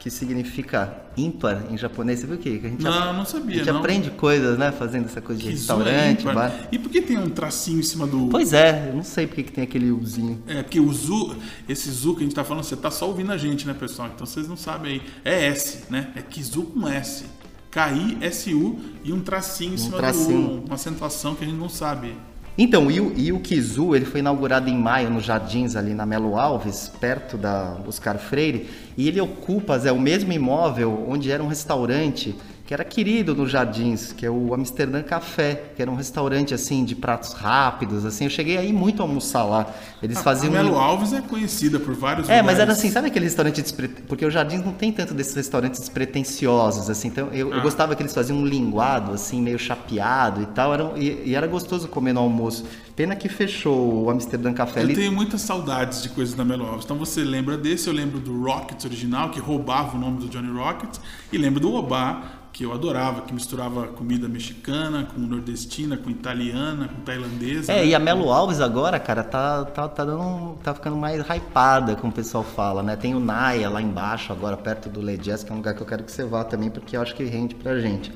que 0.00 0.10
significa 0.10 0.96
ímpar 1.16 1.64
em 1.70 1.78
japonês. 1.78 2.20
Você 2.20 2.26
viu 2.26 2.36
o 2.36 2.38
quê? 2.38 2.58
Que 2.58 2.66
a 2.66 2.70
gente, 2.70 2.82
Não, 2.84 3.12
não 3.12 3.22
a 3.22 3.24
sabia, 3.24 3.56
gente 3.58 3.70
não. 3.72 3.78
aprende 3.80 4.10
coisas, 4.10 4.58
né? 4.58 4.70
Fazendo 4.72 5.06
essa 5.06 5.20
coisa 5.20 5.40
de 5.40 5.48
é 5.48 5.50
restaurante, 5.52 6.20
ímpar. 6.20 6.34
bar. 6.34 6.68
E 6.70 6.78
por 6.78 6.90
que 6.90 7.00
tem 7.02 7.18
um 7.18 7.30
tracinho 7.30 7.80
em 7.80 7.82
cima 7.82 8.06
do. 8.06 8.28
Pois 8.28 8.52
é, 8.52 8.88
eu 8.90 8.96
não 8.96 9.02
sei 9.02 9.26
porque 9.26 9.42
que 9.42 9.52
tem 9.52 9.64
aquele 9.64 9.90
uzinho. 9.90 10.42
É, 10.46 10.62
porque 10.62 10.80
o 10.80 10.92
Zu, 10.92 11.36
esse 11.68 11.90
Zu 11.90 12.14
que 12.14 12.20
a 12.20 12.22
gente 12.24 12.34
tá 12.34 12.44
falando, 12.44 12.64
você 12.64 12.76
tá 12.76 12.90
só 12.90 13.06
ouvindo 13.08 13.32
a 13.32 13.36
gente, 13.36 13.66
né, 13.66 13.74
pessoal? 13.74 14.10
Então 14.14 14.26
vocês 14.26 14.46
não 14.48 14.56
sabem 14.56 14.92
aí. 14.94 15.02
É 15.24 15.46
S, 15.46 15.84
né? 15.90 16.10
É 16.14 16.22
Kizu 16.22 16.62
com 16.64 16.86
S. 16.88 17.24
K-I-S-U 17.70 18.78
e 19.04 19.12
um 19.12 19.20
tracinho 19.20 19.74
em 19.74 19.76
cima 19.76 19.98
tracinho. 19.98 20.60
do. 20.60 20.64
Uma 20.66 20.74
acentuação 20.76 21.34
que 21.34 21.44
a 21.44 21.46
gente 21.46 21.58
não 21.58 21.68
sabe. 21.68 22.14
Então, 22.58 22.90
e 22.90 23.00
o, 23.00 23.12
e 23.14 23.32
o 23.32 23.40
Kizu, 23.40 23.94
ele 23.94 24.06
foi 24.06 24.20
inaugurado 24.20 24.70
em 24.70 24.76
maio 24.76 25.10
nos 25.10 25.24
Jardins, 25.24 25.76
ali 25.76 25.92
na 25.92 26.06
Melo 26.06 26.38
Alves, 26.38 26.90
perto 26.98 27.36
da 27.36 27.76
Oscar 27.86 28.18
Freire, 28.18 28.66
e 28.96 29.06
ele 29.06 29.20
ocupa, 29.20 29.78
Zé, 29.78 29.92
o 29.92 30.00
mesmo 30.00 30.32
imóvel 30.32 31.04
onde 31.06 31.30
era 31.30 31.42
um 31.42 31.48
restaurante 31.48 32.34
que 32.66 32.74
era 32.74 32.84
querido 32.84 33.34
nos 33.34 33.50
Jardins, 33.50 34.12
que 34.12 34.26
é 34.26 34.30
o 34.30 34.52
Amsterdã 34.52 35.00
Café, 35.02 35.70
que 35.76 35.80
era 35.80 35.88
um 35.90 35.94
restaurante, 35.94 36.52
assim, 36.52 36.84
de 36.84 36.96
pratos 36.96 37.32
rápidos, 37.32 38.04
assim, 38.04 38.24
eu 38.24 38.30
cheguei 38.30 38.56
aí 38.58 38.72
muito 38.72 39.00
a 39.00 39.04
almoçar 39.04 39.44
lá. 39.44 39.66
Eles 40.02 40.20
faziam... 40.20 40.52
A 40.52 40.56
Melo 40.62 40.76
Alves 40.76 41.12
é 41.12 41.20
conhecida 41.20 41.78
por 41.78 41.94
vários 41.94 42.28
É, 42.28 42.42
mas 42.42 42.54
era 42.56 42.64
lugares. 42.64 42.78
assim, 42.78 42.90
sabe 42.90 43.06
aquele 43.06 43.24
restaurante 43.26 43.62
despre... 43.62 43.86
Porque 43.88 44.26
o 44.26 44.30
Jardins 44.30 44.64
não 44.64 44.72
tem 44.72 44.90
tanto 44.90 45.14
desses 45.14 45.34
restaurantes 45.34 45.78
despretensiosos, 45.80 46.90
assim. 46.90 47.08
Então, 47.08 47.28
eu, 47.32 47.50
eu 47.52 47.58
Ah. 47.58 47.60
gostava 47.60 47.94
que 47.94 48.02
eles 48.02 48.12
faziam 48.12 48.38
um 48.38 48.44
linguado, 48.44 49.12
assim, 49.12 49.40
meio 49.40 49.58
chapeado 49.58 50.42
e 50.42 50.46
tal. 50.46 50.74
Era, 50.74 50.84
um- 50.86 50.96
e, 50.96 51.22
e 51.30 51.34
era 51.34 51.46
gostoso 51.46 51.86
comer 51.88 52.12
no 52.12 52.20
almoço. 52.20 52.64
Pena 52.96 53.14
que 53.14 53.28
fechou 53.28 54.04
o 54.04 54.10
Amsterdã 54.10 54.52
Café 54.54 54.82
Eu 54.82 54.94
tenho 54.94 55.12
muitas 55.12 55.42
saudades 55.42 56.02
de 56.02 56.08
coisas 56.08 56.34
da 56.34 56.44
Melo 56.44 56.64
Alves. 56.66 56.84
Então 56.86 56.96
você 56.96 57.22
lembra 57.22 57.56
desse, 57.56 57.88
eu 57.88 57.92
lembro 57.92 58.18
do 58.18 58.42
Rockets 58.42 58.84
original, 58.86 59.28
que 59.30 59.38
roubava 59.38 59.96
o 59.96 60.00
nome 60.00 60.18
do 60.18 60.28
Johnny 60.28 60.50
Rockets, 60.50 60.98
e 61.30 61.36
lembro 61.36 61.60
do 61.60 61.72
Obá, 61.74 62.22
que 62.56 62.64
eu 62.64 62.72
adorava, 62.72 63.20
que 63.20 63.34
misturava 63.34 63.86
comida 63.88 64.26
mexicana 64.26 65.06
com 65.14 65.20
nordestina, 65.20 65.94
com 65.94 66.08
italiana, 66.08 66.88
com 66.88 67.02
tailandesa. 67.02 67.70
É, 67.70 67.80
né? 67.80 67.86
e 67.88 67.94
a 67.94 67.98
Melo 67.98 68.32
Alves 68.32 68.62
agora, 68.62 68.98
cara, 68.98 69.22
tá, 69.22 69.62
tá, 69.66 69.86
tá, 69.86 70.04
dando, 70.06 70.56
tá 70.64 70.72
ficando 70.72 70.96
mais 70.96 71.20
hypada, 71.20 71.94
como 71.96 72.10
o 72.10 72.16
pessoal 72.16 72.42
fala, 72.42 72.82
né? 72.82 72.96
Tem 72.96 73.14
o 73.14 73.20
Naya 73.20 73.68
lá 73.68 73.82
embaixo, 73.82 74.32
agora 74.32 74.56
perto 74.56 74.88
do 74.88 75.02
Le 75.02 75.18
Jazz, 75.18 75.44
que 75.44 75.50
é 75.50 75.52
um 75.52 75.58
lugar 75.58 75.74
que 75.74 75.82
eu 75.82 75.86
quero 75.86 76.02
que 76.02 76.10
você 76.10 76.24
vá 76.24 76.44
também, 76.44 76.70
porque 76.70 76.96
eu 76.96 77.02
acho 77.02 77.14
que 77.14 77.24
rende 77.24 77.54
pra 77.54 77.78
gente. 77.78 78.10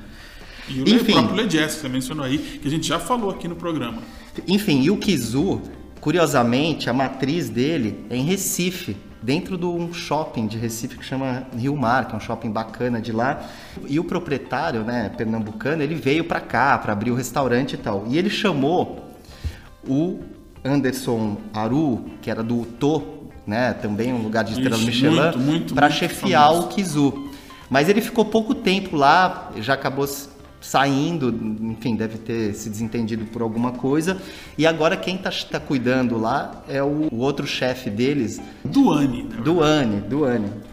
E 0.67 0.81
o 0.81 0.89
Enfim. 0.89 1.13
próprio 1.13 1.35
Le 1.35 1.47
Jazz, 1.47 1.75
que 1.75 1.81
você 1.81 1.89
mencionou 1.89 2.25
aí, 2.25 2.39
que 2.39 2.67
a 2.67 2.71
gente 2.71 2.87
já 2.87 2.97
falou 2.97 3.29
aqui 3.29 3.47
no 3.47 3.55
programa. 3.55 4.01
Enfim, 4.47 4.81
e 4.81 4.89
o 4.89 4.97
Kizu, 4.97 5.61
curiosamente, 5.99 6.89
a 6.89 6.93
matriz 6.93 7.47
dele 7.47 8.07
é 8.09 8.17
em 8.17 8.23
Recife, 8.23 8.97
dentro 9.21 9.57
de 9.57 9.65
um 9.65 9.93
shopping 9.93 10.47
de 10.47 10.57
Recife 10.57 10.97
que 10.97 11.05
chama 11.05 11.43
Rio 11.55 11.75
Mar, 11.75 12.07
que 12.07 12.13
é 12.13 12.17
um 12.17 12.19
shopping 12.19 12.49
bacana 12.49 12.99
de 12.99 13.11
lá. 13.11 13.41
E 13.87 13.99
o 13.99 14.03
proprietário, 14.03 14.83
né, 14.83 15.11
pernambucano, 15.15 15.83
ele 15.83 15.95
veio 15.95 16.23
pra 16.23 16.39
cá 16.39 16.77
para 16.77 16.93
abrir 16.93 17.11
o 17.11 17.15
restaurante 17.15 17.73
e 17.73 17.77
tal. 17.77 18.05
E 18.07 18.17
ele 18.17 18.29
chamou 18.29 19.05
o 19.87 20.19
Anderson 20.63 21.37
Aru, 21.53 22.05
que 22.21 22.29
era 22.29 22.41
do 22.43 22.65
Tô, 22.65 23.03
né, 23.45 23.73
também 23.73 24.13
um 24.13 24.21
lugar 24.21 24.43
de 24.43 24.53
estrela 24.53 24.77
Ixi, 24.77 24.85
Michelin, 24.85 25.65
para 25.73 25.89
chefiar 25.89 26.47
famoso. 26.47 26.65
o 26.65 26.69
Kizu. 26.69 27.31
Mas 27.69 27.87
ele 27.89 28.01
ficou 28.01 28.25
pouco 28.25 28.53
tempo 28.53 28.95
lá, 28.95 29.51
já 29.57 29.75
acabou 29.75 30.05
saindo, 30.61 31.29
enfim, 31.63 31.95
deve 31.95 32.19
ter 32.19 32.53
se 32.53 32.69
desentendido 32.69 33.25
por 33.25 33.41
alguma 33.41 33.71
coisa. 33.71 34.21
E 34.57 34.65
agora 34.65 34.95
quem 34.95 35.17
tá, 35.17 35.31
tá 35.49 35.59
cuidando 35.59 36.17
lá 36.17 36.63
é 36.69 36.81
o, 36.81 37.09
o 37.11 37.17
outro 37.17 37.47
chefe 37.47 37.89
deles, 37.89 38.39
Duane. 38.63 39.23
né? 39.23 39.41
Duane, 39.43 40.01
Duane. 40.01 40.71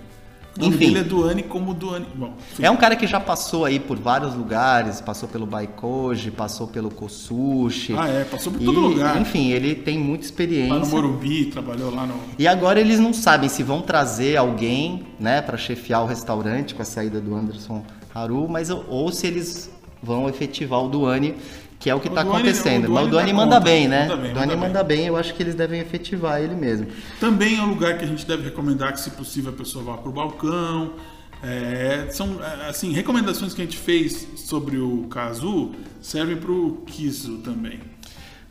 Enfim, 0.60 0.86
dele 0.88 0.98
é 0.98 1.02
Duane 1.04 1.42
como 1.44 1.72
Duane. 1.72 2.06
Bom, 2.14 2.34
é 2.58 2.68
um 2.70 2.76
cara 2.76 2.96
que 2.96 3.06
já 3.06 3.20
passou 3.20 3.64
aí 3.64 3.78
por 3.78 3.96
vários 3.96 4.34
lugares, 4.34 5.00
passou 5.00 5.28
pelo 5.28 5.46
Baikoji, 5.46 6.32
passou 6.32 6.66
pelo 6.66 6.90
Kosushi. 6.90 7.94
Ah, 7.96 8.08
é, 8.08 8.24
passou 8.24 8.52
por 8.52 8.60
E, 8.60 8.64
todo 8.64 8.80
lugar. 8.80 9.20
Enfim, 9.20 9.50
ele 9.50 9.74
tem 9.76 9.98
muita 9.98 10.24
experiência. 10.24 10.74
Lá 10.74 10.80
no 10.80 10.86
Morumbi, 10.86 11.46
trabalhou 11.46 11.94
lá 11.94 12.06
no. 12.06 12.14
E 12.36 12.48
agora 12.48 12.80
eles 12.80 12.98
não 12.98 13.12
sabem 13.12 13.48
se 13.48 13.62
vão 13.62 13.80
trazer 13.80 14.36
alguém, 14.36 15.06
né, 15.20 15.40
para 15.40 15.56
chefiar 15.56 16.02
o 16.02 16.06
restaurante 16.06 16.74
com 16.74 16.82
a 16.82 16.84
saída 16.84 17.20
do 17.20 17.34
Anderson 17.34 17.84
Haru, 18.12 18.48
mas 18.48 18.68
ou 18.70 19.12
se 19.12 19.28
eles 19.28 19.70
vão 20.02 20.28
efetivar 20.28 20.82
o 20.82 20.88
Duane, 20.88 21.34
que 21.78 21.88
é 21.88 21.94
o 21.94 22.00
que 22.00 22.08
está 22.08 22.22
acontecendo. 22.22 22.88
o 22.88 22.90
mas 22.90 23.06
o 23.06 23.10
Duane 23.10 23.32
manda 23.32 23.56
conta, 23.56 23.64
bem, 23.64 23.88
né? 23.88 24.08
manda 24.08 24.16
bem, 24.16 24.30
o 24.30 24.34
Duane 24.34 24.52
manda 24.54 24.66
manda 24.66 24.84
bem. 24.84 25.06
eu 25.06 25.16
acho 25.16 25.34
que 25.34 25.42
eles 25.42 25.54
devem 25.54 25.80
efetivar 25.80 26.40
ele 26.40 26.54
mesmo. 26.54 26.86
Também 27.20 27.58
é 27.58 27.62
um 27.62 27.68
lugar 27.68 27.98
que 27.98 28.04
a 28.04 28.08
gente 28.08 28.26
deve 28.26 28.44
recomendar 28.44 28.92
que, 28.92 29.00
se 29.00 29.10
possível, 29.10 29.50
a 29.50 29.56
pessoa 29.56 29.84
vá 29.84 29.96
para 29.96 30.08
o 30.08 30.12
balcão. 30.12 30.92
É, 31.42 32.08
são, 32.10 32.42
é, 32.42 32.68
assim, 32.68 32.92
recomendações 32.92 33.54
que 33.54 33.62
a 33.62 33.64
gente 33.64 33.76
fez 33.76 34.26
sobre 34.36 34.76
o 34.78 35.06
Kazu 35.08 35.72
servem 36.00 36.36
para 36.36 36.50
o 36.50 36.82
Kizu 36.86 37.38
também. 37.38 37.80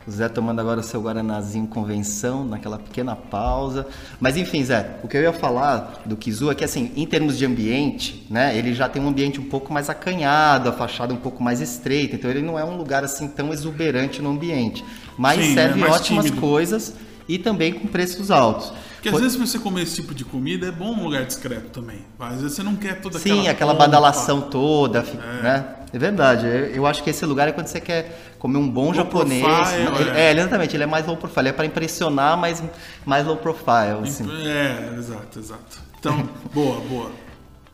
O 0.08 0.10
Zé 0.10 0.26
tomando 0.26 0.58
agora 0.58 0.80
o 0.80 0.82
seu 0.82 1.02
Guaranazinho 1.02 1.66
Convenção, 1.66 2.42
naquela 2.42 2.78
pequena 2.78 3.14
pausa. 3.14 3.86
Mas 4.18 4.38
enfim, 4.38 4.64
Zé, 4.64 4.96
o 5.04 5.08
que 5.08 5.14
eu 5.18 5.20
ia 5.20 5.34
falar 5.34 6.00
do 6.06 6.16
Kizu 6.16 6.50
é 6.50 6.54
que, 6.54 6.64
assim, 6.64 6.90
em 6.96 7.04
termos 7.06 7.36
de 7.36 7.44
ambiente, 7.44 8.26
né, 8.30 8.56
ele 8.56 8.72
já 8.72 8.88
tem 8.88 9.02
um 9.02 9.08
ambiente 9.08 9.38
um 9.38 9.44
pouco 9.44 9.70
mais 9.70 9.90
acanhado, 9.90 10.70
a 10.70 10.72
fachada 10.72 11.12
um 11.12 11.18
pouco 11.18 11.42
mais 11.42 11.60
estreita, 11.60 12.16
então 12.16 12.30
ele 12.30 12.40
não 12.40 12.58
é 12.58 12.64
um 12.64 12.74
lugar, 12.78 13.04
assim, 13.04 13.28
tão 13.28 13.52
exuberante 13.52 14.22
no 14.22 14.30
ambiente. 14.30 14.82
Mas 15.18 15.44
Sim, 15.44 15.52
serve 15.54 15.82
é 15.82 15.86
ótimas 15.86 16.24
tímido. 16.24 16.40
coisas 16.40 16.94
e 17.28 17.36
também 17.36 17.74
com 17.74 17.86
preços 17.86 18.30
altos. 18.30 18.72
Porque 18.94 19.10
às 19.10 19.20
vezes 19.20 19.36
você 19.36 19.58
comer 19.58 19.82
esse 19.82 19.96
tipo 19.96 20.14
de 20.14 20.24
comida 20.24 20.66
é 20.68 20.72
bom 20.72 20.92
um 20.94 21.04
lugar 21.04 21.24
discreto 21.26 21.68
também. 21.68 21.98
Às 22.18 22.40
vezes 22.40 22.56
você 22.56 22.62
não 22.64 22.74
quer 22.74 23.00
toda 23.00 23.18
aquela. 23.18 23.42
Sim, 23.42 23.46
aquela 23.48 23.72
pompa. 23.72 23.84
badalação 23.84 24.40
toda, 24.40 25.02
fi- 25.02 25.16
né? 25.18 25.74
É 25.92 25.98
verdade. 25.98 26.46
Eu, 26.46 26.66
eu 26.66 26.86
acho 26.86 27.02
que 27.02 27.10
esse 27.10 27.24
lugar 27.24 27.48
é 27.48 27.52
quando 27.52 27.66
você 27.66 27.80
quer 27.80 28.34
comer 28.38 28.58
um 28.58 28.68
bom 28.68 28.86
Low 28.86 28.94
japonês. 28.94 29.42
profile, 29.42 30.10
é. 30.14 30.30
é. 30.30 30.32
exatamente. 30.32 30.76
Ele 30.76 30.84
é 30.84 30.86
mais 30.86 31.06
low 31.06 31.16
profile. 31.16 31.48
É 31.48 31.52
para 31.52 31.66
impressionar, 31.66 32.36
mas 32.36 32.62
mais 33.04 33.26
low 33.26 33.36
profile. 33.36 34.02
Assim. 34.02 34.24
É, 34.46 34.94
exato, 34.96 35.38
exato. 35.38 35.82
Então, 35.98 36.28
boa, 36.52 36.80
boa. 36.80 37.10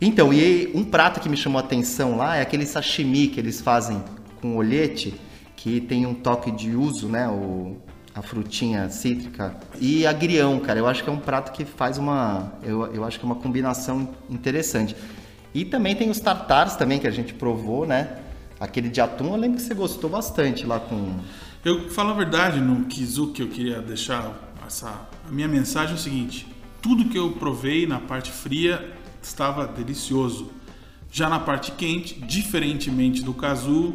Então, 0.01 0.33
e 0.33 0.71
um 0.75 0.85
prato 0.85 1.21
que 1.21 1.29
me 1.29 1.37
chamou 1.37 1.61
a 1.61 1.65
atenção 1.65 2.17
lá 2.17 2.37
é 2.37 2.43
aquele 2.43 2.67
sashimi 2.67 3.29
que 3.29 3.41
eles 3.41 3.61
fazem 3.61 4.03
com 4.41 4.57
olhete, 4.57 5.15
que 5.57 5.81
tem 5.81 6.05
um 6.05 6.15
toque 6.15 6.51
de 6.51 6.75
uso, 6.75 7.09
né? 7.09 7.29
O, 7.29 7.77
a 8.15 8.23
frutinha 8.23 8.89
cítrica. 8.91 9.57
E 9.81 10.07
agrião, 10.07 10.61
cara. 10.61 10.79
Eu 10.79 10.87
acho 10.87 11.03
que 11.03 11.11
é 11.11 11.13
um 11.13 11.19
prato 11.19 11.53
que 11.53 11.65
faz 11.65 11.99
uma. 11.99 12.53
Eu, 12.63 12.87
eu 12.95 13.05
acho 13.05 13.19
que 13.19 13.25
é 13.25 13.27
uma 13.27 13.35
combinação 13.35 14.09
interessante. 14.31 14.95
E 15.55 15.65
também 15.65 15.95
tem 15.95 16.11
os 16.11 16.19
tartares 16.19 16.75
também, 16.75 16.99
que 16.99 17.07
a 17.07 17.11
gente 17.13 17.33
provou, 17.33 17.87
né? 17.87 18.19
Aquele 18.59 18.89
de 18.89 19.01
atum, 19.01 19.33
eu 19.33 19.37
lembro 19.37 19.59
que 19.59 19.63
você 19.63 19.75
gostou 19.75 20.11
bastante 20.11 20.67
lá 20.67 20.81
com. 20.81 21.21
Eu 21.65 21.89
falo 21.91 22.11
a 22.11 22.15
verdade 22.15 22.61
no 22.61 22.85
Kizu 22.87 23.29
que 23.29 23.43
eu 23.43 23.49
queria 23.49 23.81
deixar 23.81 24.33
essa. 24.67 24.89
A 24.89 25.31
minha 25.31 25.47
mensagem 25.47 25.93
é 25.93 25.99
o 25.99 26.01
seguinte: 26.01 26.47
tudo 26.83 27.05
que 27.05 27.17
eu 27.17 27.33
provei 27.33 27.87
na 27.87 28.01
parte 28.01 28.33
fria 28.33 28.93
estava 29.23 29.67
delicioso. 29.67 30.51
Já 31.11 31.29
na 31.29 31.39
parte 31.39 31.71
quente, 31.71 32.15
diferentemente 32.21 33.23
do 33.23 33.33
Cazu, 33.33 33.95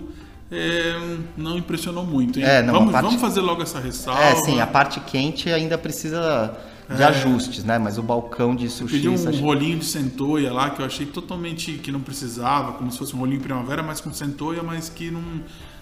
é, 0.49 1.17
não 1.35 1.57
impressionou 1.57 2.05
muito. 2.05 2.39
Hein? 2.39 2.45
É, 2.45 2.61
não, 2.61 2.73
vamos, 2.73 2.91
parte... 2.93 3.05
vamos 3.05 3.21
fazer 3.21 3.41
logo 3.41 3.61
essa 3.61 3.79
ressalva. 3.79 4.23
É, 4.23 4.35
sim, 4.35 4.61
a 4.61 4.67
parte 4.67 4.99
quente 5.01 5.51
ainda 5.51 5.77
precisa 5.77 6.57
de 6.95 7.01
é. 7.01 7.05
ajustes, 7.05 7.63
né? 7.63 7.77
Mas 7.77 7.97
o 7.97 8.03
balcão 8.03 8.55
de 8.55 8.67
sushi... 8.69 8.95
Pedi 8.95 9.09
um 9.09 9.41
rolinho 9.41 9.77
de 9.77 9.85
centoia 9.85 10.51
lá, 10.51 10.71
que 10.71 10.81
eu 10.81 10.85
achei 10.85 11.05
totalmente 11.05 11.73
que 11.73 11.91
não 11.91 12.01
precisava, 12.01 12.73
como 12.73 12.91
se 12.91 12.97
fosse 12.97 13.15
um 13.15 13.19
rolinho 13.19 13.41
primavera, 13.41 13.83
mas 13.83 14.01
com 14.01 14.11
centoia, 14.11 14.63
mas 14.63 14.89
que 14.89 15.11
não, 15.11 15.21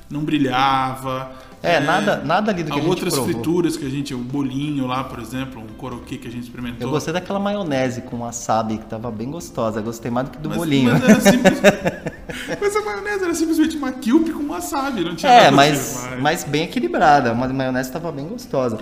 não 0.10 0.24
brilhava. 0.24 1.32
É, 1.64 1.76
é, 1.76 1.80
nada, 1.80 2.18
nada 2.18 2.52
ali 2.52 2.62
do 2.62 2.72
que 2.72 2.78
a 2.78 2.82
gente 2.82 2.90
outras 2.90 3.14
provou. 3.14 3.34
frituras 3.34 3.78
que 3.78 3.86
a 3.86 3.90
gente, 3.90 4.14
o 4.14 4.18
bolinho 4.18 4.86
lá, 4.86 5.04
por 5.06 5.20
exemplo, 5.20 5.62
um 5.62 5.76
coroquê 5.78 6.18
que 6.18 6.28
a 6.28 6.32
gente 6.32 6.44
experimentou. 6.44 6.86
Eu 6.86 6.92
gostei 6.92 7.14
daquela 7.14 7.40
maionese 7.40 8.02
com 8.02 8.18
wasabi, 8.18 8.78
que 8.78 8.86
tava 8.86 9.10
bem 9.10 9.32
gostosa. 9.32 9.80
Eu 9.80 9.84
gostei 9.84 10.12
mais 10.12 10.28
do 10.28 10.34
que 10.34 10.40
do 10.40 10.50
mas, 10.50 10.58
bolinho. 10.58 10.92
Mas, 10.92 11.04
era 11.04 11.22
simples... 11.22 11.62
mas 12.60 12.76
a 12.76 12.82
maionese 12.82 13.24
era 13.24 13.34
simplesmente 13.34 13.78
uma 13.78 13.94
kilp 13.94 14.30
com 14.30 14.46
wasabi, 14.48 15.06
não 15.06 15.16
tinha 15.16 15.32
É, 15.32 15.44
nada 15.46 15.56
mas, 15.56 16.08
mas... 16.10 16.22
mas 16.22 16.44
bem 16.44 16.64
equilibrada. 16.64 17.32
A 17.32 17.34
maionese 17.34 17.92
tava 17.92 18.12
bem 18.12 18.28
gostosa. 18.28 18.78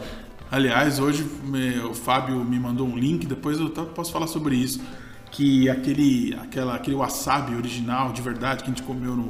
Aliás, 0.52 1.00
hoje 1.00 1.26
o 1.90 1.94
Fábio 1.94 2.44
me 2.44 2.60
mandou 2.60 2.88
um 2.88 2.98
link, 2.98 3.26
depois 3.26 3.60
eu 3.60 3.70
posso 3.70 4.12
falar 4.12 4.28
sobre 4.28 4.56
isso. 4.56 4.82
Que 5.32 5.70
aquele, 5.70 6.36
aquela, 6.42 6.76
aquele 6.76 6.96
wasabi 6.96 7.56
original, 7.56 8.14
de 8.14 8.22
verdade, 8.22 8.64
que 8.64 8.70
a 8.70 8.74
gente 8.74 8.84
comeu 8.84 9.16
no, 9.16 9.30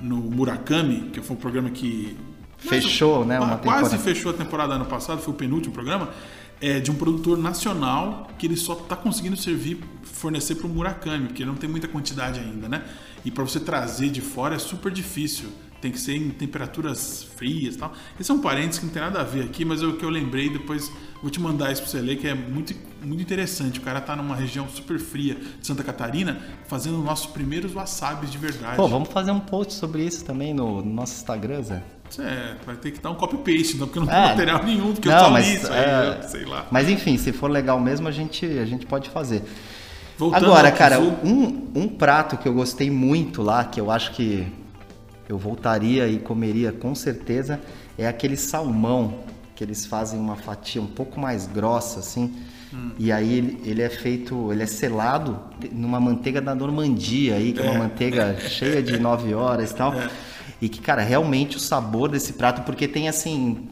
no 0.00 0.16
Murakami, 0.16 1.10
que 1.12 1.20
foi 1.22 1.36
um 1.36 1.40
programa 1.40 1.70
que. 1.70 2.16
Fechou, 2.58 3.24
né? 3.24 3.38
Uma 3.38 3.56
quase 3.56 3.90
temporada. 3.90 3.98
fechou 3.98 4.30
a 4.30 4.34
temporada 4.34 4.74
ano 4.74 4.84
passado, 4.84 5.20
foi 5.20 5.32
o 5.32 5.36
penúltimo 5.36 5.72
programa. 5.72 6.10
É 6.60 6.78
de 6.78 6.90
um 6.90 6.94
produtor 6.94 7.38
nacional 7.38 8.28
que 8.38 8.46
ele 8.46 8.56
só 8.56 8.74
está 8.74 8.94
conseguindo 8.94 9.36
servir, 9.36 9.80
fornecer 10.02 10.56
para 10.56 10.66
o 10.66 10.70
Murakami, 10.70 11.28
porque 11.28 11.44
não 11.44 11.54
tem 11.54 11.68
muita 11.68 11.88
quantidade 11.88 12.38
ainda, 12.38 12.68
né? 12.68 12.84
E 13.24 13.30
para 13.30 13.42
você 13.42 13.58
trazer 13.58 14.10
de 14.10 14.20
fora 14.20 14.54
é 14.54 14.58
super 14.58 14.92
difícil 14.92 15.48
tem 15.82 15.90
que 15.90 15.98
ser 15.98 16.14
em 16.14 16.30
temperaturas 16.30 17.24
frias 17.36 17.74
e 17.74 17.78
tal. 17.78 17.92
Esse 18.18 18.30
é 18.30 18.34
um 18.34 18.40
parênteses 18.40 18.78
que 18.78 18.86
não 18.86 18.92
tem 18.92 19.02
nada 19.02 19.20
a 19.20 19.24
ver 19.24 19.44
aqui, 19.44 19.64
mas 19.64 19.82
é 19.82 19.86
o 19.86 19.96
que 19.96 20.04
eu 20.04 20.08
lembrei, 20.08 20.48
depois 20.48 20.90
vou 21.20 21.28
te 21.28 21.40
mandar 21.40 21.72
isso 21.72 21.82
para 21.82 21.90
você 21.90 22.00
ler, 22.00 22.16
que 22.16 22.28
é 22.28 22.34
muito, 22.34 22.72
muito 23.02 23.20
interessante. 23.20 23.80
O 23.80 23.82
cara 23.82 24.00
tá 24.00 24.14
numa 24.14 24.36
região 24.36 24.68
super 24.68 24.98
fria 25.00 25.34
de 25.34 25.66
Santa 25.66 25.82
Catarina, 25.82 26.40
fazendo 26.68 26.98
nossos 26.98 27.26
primeiros 27.26 27.72
wasabis 27.72 28.30
de 28.30 28.38
verdade. 28.38 28.76
Pô, 28.76 28.86
vamos 28.86 29.08
fazer 29.08 29.32
um 29.32 29.40
post 29.40 29.74
sobre 29.74 30.04
isso 30.04 30.24
também 30.24 30.54
no, 30.54 30.82
no 30.82 30.94
nosso 30.94 31.14
Instagram, 31.14 31.62
Zé? 31.62 31.82
É, 32.18 32.54
vai 32.64 32.76
ter 32.76 32.92
que 32.92 33.00
dar 33.00 33.10
um 33.10 33.14
copy-paste, 33.16 33.78
não, 33.78 33.86
porque 33.86 33.98
não 33.98 34.06
tem 34.06 34.16
é, 34.16 34.28
material 34.28 34.62
nenhum, 34.62 34.92
porque 34.92 35.08
não, 35.08 35.16
eu 35.16 35.24
só 35.24 35.30
mas, 35.30 35.48
li 35.48 35.54
isso 35.56 35.72
é, 35.72 36.18
aí, 36.20 36.28
sei 36.28 36.44
lá. 36.44 36.66
Mas 36.70 36.88
enfim, 36.88 37.16
se 37.16 37.32
for 37.32 37.50
legal 37.50 37.80
mesmo, 37.80 38.06
a 38.06 38.12
gente, 38.12 38.46
a 38.46 38.64
gente 38.64 38.86
pode 38.86 39.10
fazer. 39.10 39.42
Voltando 40.16 40.44
Agora, 40.44 40.70
cara, 40.70 41.00
um, 41.00 41.70
um 41.74 41.88
prato 41.88 42.36
que 42.36 42.46
eu 42.46 42.52
gostei 42.52 42.90
muito 42.90 43.42
lá, 43.42 43.64
que 43.64 43.80
eu 43.80 43.90
acho 43.90 44.12
que 44.12 44.46
eu 45.32 45.38
voltaria 45.38 46.06
e 46.06 46.18
comeria 46.18 46.70
com 46.72 46.94
certeza 46.94 47.58
é 47.96 48.06
aquele 48.06 48.36
salmão 48.36 49.20
que 49.56 49.64
eles 49.64 49.86
fazem 49.86 50.20
uma 50.20 50.36
fatia 50.36 50.80
um 50.80 50.86
pouco 50.86 51.18
mais 51.18 51.46
grossa 51.46 52.00
assim 52.00 52.34
hum. 52.72 52.90
e 52.98 53.10
aí 53.10 53.38
ele, 53.38 53.60
ele, 53.64 53.82
é 53.82 53.88
feito 53.88 54.52
ele 54.52 54.62
é 54.62 54.66
selado 54.66 55.40
numa 55.72 55.98
manteiga 55.98 56.40
da 56.40 56.54
Normandia 56.54 57.36
aí 57.36 57.52
que 57.52 57.60
é, 57.60 57.70
uma 57.70 57.78
manteiga 57.78 58.36
é. 58.38 58.40
cheia 58.46 58.82
de 58.82 58.98
nove 58.98 59.32
horas 59.32 59.70
e 59.70 59.74
tal 59.74 59.94
é. 59.94 60.10
e 60.60 60.68
que 60.68 60.80
cara 60.80 61.02
realmente 61.02 61.56
o 61.56 61.60
sabor 61.60 62.10
desse 62.10 62.34
prato 62.34 62.62
porque 62.62 62.86
tem 62.86 63.08
assim 63.08 63.68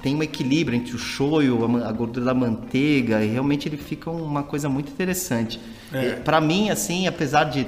tem 0.00 0.14
um 0.14 0.22
equilíbrio 0.22 0.78
entre 0.78 0.94
o 0.94 0.98
shoyu 0.98 1.58
a 1.84 1.92
gordura 1.92 2.24
da 2.24 2.34
manteiga 2.34 3.22
e 3.22 3.28
realmente 3.28 3.68
ele 3.68 3.76
fica 3.76 4.10
uma 4.10 4.42
coisa 4.42 4.68
muito 4.68 4.90
interessante 4.90 5.60
é. 5.92 6.12
para 6.12 6.40
mim 6.40 6.70
assim 6.70 7.06
apesar 7.06 7.44
de 7.44 7.66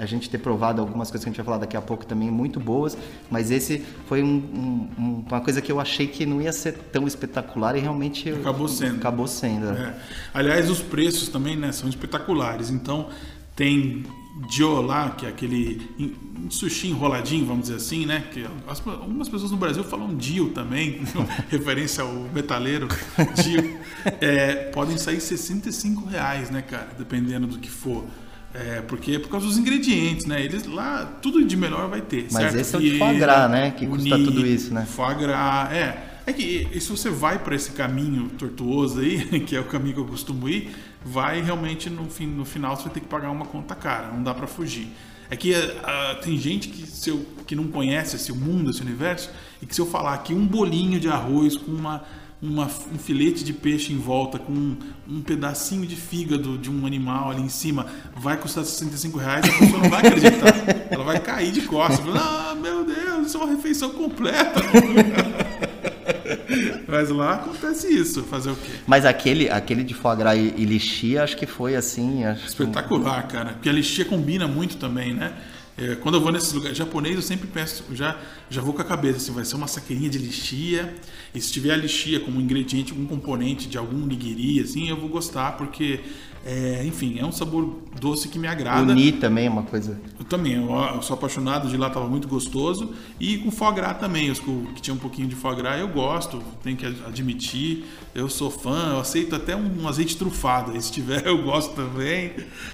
a 0.00 0.06
gente 0.06 0.30
ter 0.30 0.38
provado 0.38 0.80
algumas 0.80 1.10
coisas 1.10 1.24
que 1.24 1.28
a 1.28 1.32
gente 1.32 1.36
vai 1.36 1.44
falar 1.44 1.58
daqui 1.58 1.76
a 1.76 1.82
pouco 1.82 2.06
também 2.06 2.30
muito 2.30 2.58
boas, 2.58 2.96
mas 3.30 3.50
esse 3.50 3.84
foi 4.06 4.22
um, 4.22 4.88
um, 4.98 5.24
uma 5.28 5.40
coisa 5.40 5.60
que 5.60 5.70
eu 5.70 5.78
achei 5.78 6.06
que 6.06 6.24
não 6.24 6.40
ia 6.40 6.52
ser 6.52 6.72
tão 6.72 7.06
espetacular 7.06 7.76
e 7.76 7.80
realmente 7.80 8.30
acabou 8.30 8.66
sendo. 8.66 8.96
Acabou 8.96 9.26
sendo. 9.26 9.66
É. 9.68 9.94
Aliás, 10.32 10.70
os 10.70 10.80
preços 10.80 11.28
também 11.28 11.56
né, 11.56 11.70
são 11.70 11.88
espetaculares. 11.88 12.70
Então 12.70 13.08
tem 13.54 14.04
Dio 14.48 14.80
lá, 14.80 15.10
que 15.10 15.26
é 15.26 15.28
aquele 15.28 15.82
sushi 16.48 16.88
enroladinho, 16.88 17.44
vamos 17.44 17.62
dizer 17.62 17.76
assim, 17.76 18.06
né? 18.06 18.24
Que 18.32 18.46
as, 18.66 18.84
algumas 18.86 19.28
pessoas 19.28 19.50
no 19.50 19.58
Brasil 19.58 19.84
falam 19.84 20.16
Dio 20.16 20.48
também, 20.50 21.02
referência 21.50 22.02
ao 22.02 22.12
metaleiro 22.32 22.88
Dio. 23.42 23.78
É, 24.20 24.70
podem 24.70 24.96
sair 24.96 25.20
65 25.20 26.08
reais, 26.08 26.48
né, 26.48 26.62
cara? 26.62 26.88
Dependendo 26.96 27.46
do 27.46 27.58
que 27.58 27.70
for. 27.70 28.04
É, 28.52 28.82
porque 28.82 29.12
é 29.12 29.18
por 29.18 29.28
causa 29.28 29.46
dos 29.46 29.56
ingredientes, 29.56 30.26
né? 30.26 30.42
Eles 30.42 30.66
lá, 30.66 31.06
tudo 31.22 31.44
de 31.44 31.56
melhor 31.56 31.88
vai 31.88 32.00
ter. 32.00 32.26
Mas 32.32 32.42
certo? 32.42 32.56
esse 32.56 32.74
é 32.74 32.78
o 32.78 32.82
de 32.82 32.98
foie 32.98 33.18
gras, 33.18 33.50
né? 33.50 33.70
Que 33.70 33.86
custa 33.86 34.16
tudo 34.16 34.46
isso, 34.46 34.74
né? 34.74 34.84
Foie 34.86 35.14
gras, 35.14 35.72
é. 35.72 36.06
É 36.26 36.32
que 36.32 36.68
e 36.72 36.80
se 36.80 36.88
você 36.90 37.10
vai 37.10 37.38
para 37.38 37.54
esse 37.54 37.70
caminho 37.72 38.28
tortuoso 38.30 39.00
aí, 39.00 39.40
que 39.46 39.54
é 39.54 39.60
o 39.60 39.64
caminho 39.64 39.94
que 39.94 40.00
eu 40.00 40.06
costumo 40.06 40.48
ir, 40.48 40.70
vai 41.04 41.40
realmente 41.40 41.88
no, 41.88 42.10
fim, 42.10 42.26
no 42.26 42.44
final 42.44 42.76
você 42.76 42.84
vai 42.84 42.92
ter 42.92 43.00
que 43.00 43.06
pagar 43.06 43.30
uma 43.30 43.46
conta 43.46 43.74
cara, 43.74 44.08
não 44.08 44.22
dá 44.22 44.34
para 44.34 44.46
fugir. 44.46 44.88
É 45.30 45.36
que 45.36 45.52
uh, 45.52 46.20
tem 46.22 46.36
gente 46.36 46.68
que, 46.68 46.84
se 46.84 47.08
eu, 47.08 47.24
que 47.46 47.54
não 47.54 47.68
conhece 47.68 48.16
esse 48.16 48.32
mundo, 48.32 48.70
esse 48.70 48.82
universo, 48.82 49.30
e 49.62 49.66
que 49.66 49.72
se 49.72 49.80
eu 49.80 49.86
falar 49.86 50.18
que 50.18 50.34
um 50.34 50.44
bolinho 50.44 50.98
de 50.98 51.08
arroz 51.08 51.56
com 51.56 51.70
uma 51.70 52.02
uma, 52.42 52.64
um 52.64 52.98
filete 52.98 53.44
de 53.44 53.52
peixe 53.52 53.92
em 53.92 53.98
volta 53.98 54.38
com 54.38 54.52
um, 54.52 54.76
um, 55.08 55.20
pedacinho 55.20 55.86
de 55.86 55.94
fígado 55.94 56.56
de 56.56 56.70
um 56.70 56.86
animal 56.86 57.30
ali 57.30 57.42
em 57.42 57.48
cima 57.50 57.86
vai 58.16 58.36
custar 58.36 58.64
65 58.64 59.18
reais, 59.18 59.44
a 59.44 59.58
pessoa 59.58 59.82
não 59.82 59.90
vai 59.90 60.06
acreditar. 60.06 60.54
Ela 60.90 61.04
vai 61.04 61.20
cair 61.20 61.52
de 61.52 61.62
costas. 61.62 62.00
Ah, 62.16 62.56
meu 62.60 62.84
Deus, 62.84 63.26
isso 63.26 63.36
é 63.36 63.40
uma 63.40 63.54
refeição 63.54 63.90
completa. 63.90 64.60
Mas 66.88 67.10
lá 67.10 67.34
acontece 67.34 67.92
isso, 67.92 68.22
fazer 68.24 68.50
o 68.50 68.56
quê? 68.56 68.72
Mas 68.86 69.04
aquele, 69.04 69.48
aquele 69.48 69.84
de 69.84 69.94
foie 69.94 70.16
gras 70.16 70.36
e 70.36 70.64
lixia, 70.64 71.22
acho 71.22 71.36
que 71.36 71.46
foi 71.46 71.76
assim... 71.76 72.22
Espetacular, 72.44 73.28
cara. 73.28 73.52
Porque 73.52 73.68
a 73.68 73.72
lixia 73.72 74.04
combina 74.04 74.48
muito 74.48 74.76
também, 74.76 75.14
né? 75.14 75.32
É, 75.80 75.94
quando 75.94 76.16
eu 76.16 76.20
vou 76.20 76.30
nesses 76.30 76.52
lugares 76.52 76.76
japonês, 76.76 77.16
eu 77.16 77.22
sempre 77.22 77.46
peço, 77.46 77.82
já, 77.94 78.20
já 78.50 78.60
vou 78.60 78.74
com 78.74 78.82
a 78.82 78.84
cabeça 78.84 79.16
assim, 79.16 79.32
vai 79.32 79.46
ser 79.46 79.56
uma 79.56 79.66
saqueirinha 79.66 80.10
de 80.10 80.18
lixia. 80.18 80.94
E 81.34 81.40
se 81.40 81.50
tiver 81.50 81.72
a 81.72 81.76
lixia 81.76 82.20
como 82.20 82.38
ingrediente, 82.38 82.92
algum 82.92 83.06
componente 83.06 83.66
de 83.66 83.78
algum 83.78 84.04
nigiri, 84.04 84.60
assim, 84.60 84.90
eu 84.90 84.96
vou 84.96 85.08
gostar, 85.08 85.52
porque 85.52 86.00
é, 86.44 86.82
enfim, 86.86 87.18
é 87.18 87.24
um 87.24 87.32
sabor 87.32 87.68
doce 88.00 88.28
que 88.28 88.38
me 88.38 88.48
agrada. 88.48 88.92
Uni 88.92 89.12
também 89.12 89.46
é 89.46 89.50
uma 89.50 89.62
coisa. 89.62 90.00
Eu 90.18 90.24
também, 90.24 90.54
eu, 90.54 90.70
eu 90.70 91.02
sou 91.02 91.14
apaixonado 91.14 91.68
de 91.68 91.76
lá, 91.76 91.88
estava 91.88 92.08
muito 92.08 92.26
gostoso. 92.26 92.94
E 93.18 93.38
com 93.38 93.50
foie 93.50 93.74
gras 93.74 93.98
também, 93.98 94.30
os 94.30 94.38
que 94.38 94.80
tinha 94.80 94.94
um 94.94 94.98
pouquinho 94.98 95.28
de 95.28 95.34
foie 95.36 95.54
gras 95.56 95.78
eu 95.78 95.88
gosto, 95.88 96.42
tenho 96.62 96.78
que 96.78 96.86
admitir. 96.86 97.84
Eu 98.14 98.28
sou 98.30 98.50
fã, 98.50 98.92
eu 98.92 99.00
aceito 99.00 99.36
até 99.36 99.54
um 99.54 99.86
azeite 99.86 100.16
trufado, 100.16 100.80
se 100.80 100.90
tiver 100.90 101.24
eu 101.28 101.42
gosto 101.42 101.74
também. 101.74 102.32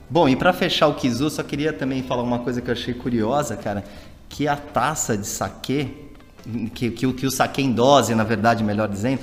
Bom, 0.09 0.29
e 0.29 0.37
para 0.37 0.53
fechar 0.53 0.87
o 0.87 0.95
Kizu, 0.95 1.29
só 1.29 1.43
queria 1.43 1.73
também 1.73 2.05
falar 2.05 2.23
uma 2.23 2.39
coisa 2.39 2.61
que 2.61 2.71
eu 2.71 2.73
achei 2.73 2.95
curiosa, 2.95 3.57
cara, 3.57 3.85
que 4.29 4.47
a 4.47 4.57
taça 4.57 5.19
de 5.19 5.27
saquê, 5.27 5.89
que, 6.73 6.91
que, 6.91 7.13
que 7.13 7.27
o 7.27 7.31
saquê 7.33 7.63
em 7.63 7.73
dose, 7.73 8.15
na 8.15 8.23
verdade, 8.23 8.63
melhor 8.63 8.89
dizendo, 8.89 9.21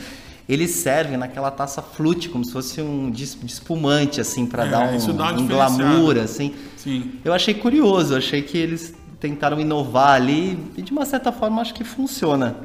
eles 0.47 0.71
servem 0.71 1.17
naquela 1.17 1.49
taça 1.49 1.81
flute, 1.81 2.29
como 2.29 2.43
se 2.43 2.51
fosse 2.51 2.81
um 2.81 3.09
de 3.09 3.23
espumante, 3.23 4.19
assim, 4.19 4.45
para 4.45 4.65
é, 4.65 4.69
dar 4.69 4.93
um, 4.93 5.15
dá 5.15 5.31
um 5.31 5.47
glamour, 5.47 6.17
assim. 6.17 6.53
Sim. 6.75 7.13
Eu 7.23 7.33
achei 7.33 7.53
curioso, 7.53 8.15
achei 8.15 8.41
que 8.41 8.57
eles 8.57 8.93
tentaram 9.19 9.59
inovar 9.59 10.15
ali 10.15 10.59
e 10.75 10.81
de 10.81 10.91
uma 10.91 11.05
certa 11.05 11.31
forma 11.31 11.61
acho 11.61 11.73
que 11.73 11.83
funciona. 11.83 12.57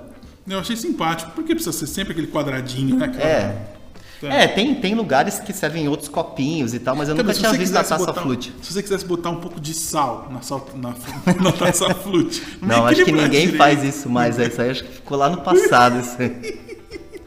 Eu 0.47 0.59
achei 0.59 0.75
simpático, 0.77 1.31
porque 1.33 1.55
precisa 1.55 1.77
ser 1.77 1.87
sempre 1.87 2.13
aquele 2.13 2.27
quadradinho, 2.27 2.97
né? 2.97 3.09
Cara? 3.09 3.25
É. 3.25 3.79
É, 4.21 4.45
é 4.45 4.49
tem, 4.49 4.75
tem 4.75 4.95
lugares 4.95 5.39
que 5.39 5.53
servem 5.53 5.87
outros 5.87 6.09
copinhos 6.09 6.75
e 6.75 6.81
tal, 6.81 6.97
mas 6.97 7.09
eu 7.09 7.15
então, 7.15 7.25
nunca 7.25 7.39
tinha 7.39 7.53
visto 7.53 7.77
a 7.77 7.85
taça 7.85 7.99
botar, 7.99 8.23
flute. 8.23 8.53
Se 8.63 8.73
você 8.73 8.83
quisesse 8.83 9.05
botar 9.05 9.31
um 9.31 9.37
pouco 9.37 9.61
de 9.61 9.73
sal 9.73 10.29
na, 10.33 10.43
sal, 10.43 10.67
na, 10.75 10.95
na 11.41 11.53
taça 11.53 11.95
flute. 11.95 12.43
Não, 12.61 12.85
acho 12.87 13.05
que 13.05 13.13
ninguém 13.13 13.43
direito. 13.43 13.57
faz 13.57 13.85
isso 13.85 14.09
mais. 14.11 14.37
Isso 14.39 14.61
aí 14.61 14.71
acho 14.71 14.85
que 14.85 14.95
ficou 14.95 15.17
lá 15.17 15.31
no 15.31 15.43
passado. 15.43 16.01
Isso 16.01 16.17
aí. 16.19 16.69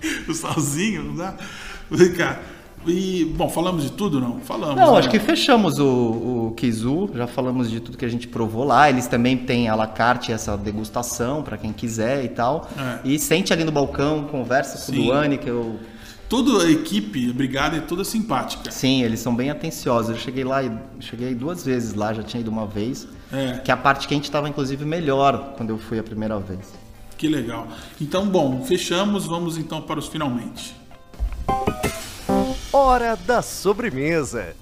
o 0.27 0.33
salzinho, 0.33 1.03
não 1.03 1.15
dá? 1.15 1.35
Vem 1.89 2.13
cá. 2.13 2.39
E, 2.85 3.25
bom, 3.35 3.47
falamos 3.47 3.83
de 3.83 3.91
tudo, 3.91 4.19
não? 4.19 4.39
Falamos. 4.39 4.75
Não, 4.75 4.93
né? 4.93 4.99
acho 4.99 5.09
que 5.09 5.19
fechamos 5.19 5.77
o, 5.77 6.47
o 6.47 6.53
Kizu, 6.57 7.11
já 7.13 7.27
falamos 7.27 7.69
de 7.69 7.79
tudo 7.79 7.97
que 7.97 8.05
a 8.05 8.09
gente 8.09 8.27
provou 8.27 8.63
lá. 8.63 8.89
Eles 8.89 9.07
também 9.07 9.37
têm 9.37 9.69
a 9.69 9.75
la 9.75 9.85
carte 9.85 10.31
essa 10.31 10.57
degustação 10.57 11.43
para 11.43 11.57
quem 11.57 11.71
quiser 11.71 12.25
e 12.25 12.29
tal. 12.29 12.67
É. 12.77 12.99
E 13.07 13.19
sente 13.19 13.53
ali 13.53 13.63
no 13.63 13.71
balcão, 13.71 14.23
conversa 14.23 14.77
com 14.77 14.93
Sim. 14.93 15.01
o 15.01 15.05
Duane, 15.05 15.37
que 15.37 15.49
eu. 15.49 15.79
Toda 16.27 16.63
a 16.63 16.71
equipe, 16.71 17.29
a 17.29 17.33
brigada 17.33 17.75
é 17.75 17.81
toda 17.81 18.05
simpática. 18.05 18.71
Sim, 18.71 19.03
eles 19.03 19.19
são 19.19 19.35
bem 19.35 19.49
atenciosos. 19.49 20.11
Eu 20.11 20.17
cheguei 20.17 20.45
lá, 20.45 20.61
cheguei 21.01 21.35
duas 21.35 21.65
vezes 21.65 21.93
lá, 21.93 22.13
já 22.13 22.23
tinha 22.23 22.39
ido 22.39 22.49
uma 22.49 22.65
vez. 22.65 23.05
É. 23.33 23.59
Que 23.59 23.69
a 23.69 23.77
parte 23.77 24.07
quente 24.07 24.23
estava 24.23 24.47
inclusive 24.47 24.85
melhor 24.85 25.53
quando 25.57 25.71
eu 25.71 25.77
fui 25.77 25.99
a 25.99 26.03
primeira 26.03 26.39
vez. 26.39 26.73
Que 27.21 27.27
legal. 27.27 27.67
Então, 28.01 28.25
bom, 28.25 28.65
fechamos, 28.65 29.27
vamos 29.27 29.55
então 29.55 29.79
para 29.79 29.99
os 29.99 30.07
finalmente. 30.07 30.75
Hora 32.73 33.15
da 33.15 33.43
sobremesa. 33.43 34.55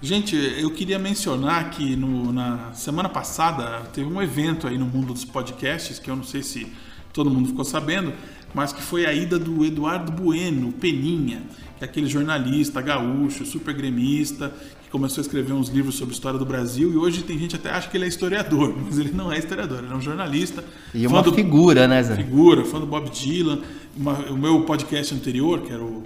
Gente, 0.00 0.34
eu 0.34 0.70
queria 0.70 0.98
mencionar 0.98 1.68
que 1.68 1.94
no, 1.96 2.32
na 2.32 2.72
semana 2.72 3.10
passada 3.10 3.80
teve 3.92 4.08
um 4.08 4.22
evento 4.22 4.66
aí 4.66 4.78
no 4.78 4.86
mundo 4.86 5.12
dos 5.12 5.26
podcasts, 5.26 5.98
que 5.98 6.10
eu 6.10 6.16
não 6.16 6.24
sei 6.24 6.42
se 6.42 6.66
todo 7.12 7.28
mundo 7.28 7.50
ficou 7.50 7.66
sabendo, 7.66 8.14
mas 8.54 8.72
que 8.72 8.80
foi 8.80 9.04
a 9.04 9.12
ida 9.12 9.38
do 9.38 9.62
Eduardo 9.62 10.10
Bueno, 10.10 10.72
Peninha, 10.72 11.42
que 11.76 11.84
é 11.84 11.86
aquele 11.86 12.06
jornalista 12.06 12.80
gaúcho, 12.80 13.44
super 13.44 13.74
gremista, 13.74 14.50
que 14.90 14.92
começou 14.92 15.22
a 15.22 15.22
escrever 15.22 15.52
uns 15.52 15.68
livros 15.68 15.94
sobre 15.94 16.12
a 16.12 16.16
história 16.16 16.36
do 16.36 16.44
Brasil 16.44 16.92
e 16.92 16.96
hoje 16.96 17.22
tem 17.22 17.38
gente 17.38 17.54
até 17.54 17.70
acha 17.70 17.88
que 17.88 17.96
ele 17.96 18.06
é 18.06 18.08
historiador, 18.08 18.74
mas 18.84 18.98
ele 18.98 19.12
não 19.12 19.32
é 19.32 19.38
historiador, 19.38 19.78
ele 19.78 19.92
é 19.92 19.96
um 19.96 20.00
jornalista. 20.00 20.64
E 20.92 21.06
uma 21.06 21.22
do, 21.22 21.32
figura, 21.32 21.86
né, 21.86 22.02
Zé? 22.02 22.16
Figura, 22.16 22.64
fã 22.64 22.80
do 22.80 22.86
Bob 22.86 23.08
Dylan. 23.08 23.60
Uma, 23.96 24.14
o 24.30 24.36
meu 24.36 24.62
podcast 24.62 25.14
anterior, 25.14 25.60
que 25.60 25.72
era 25.72 25.82
o 25.82 26.02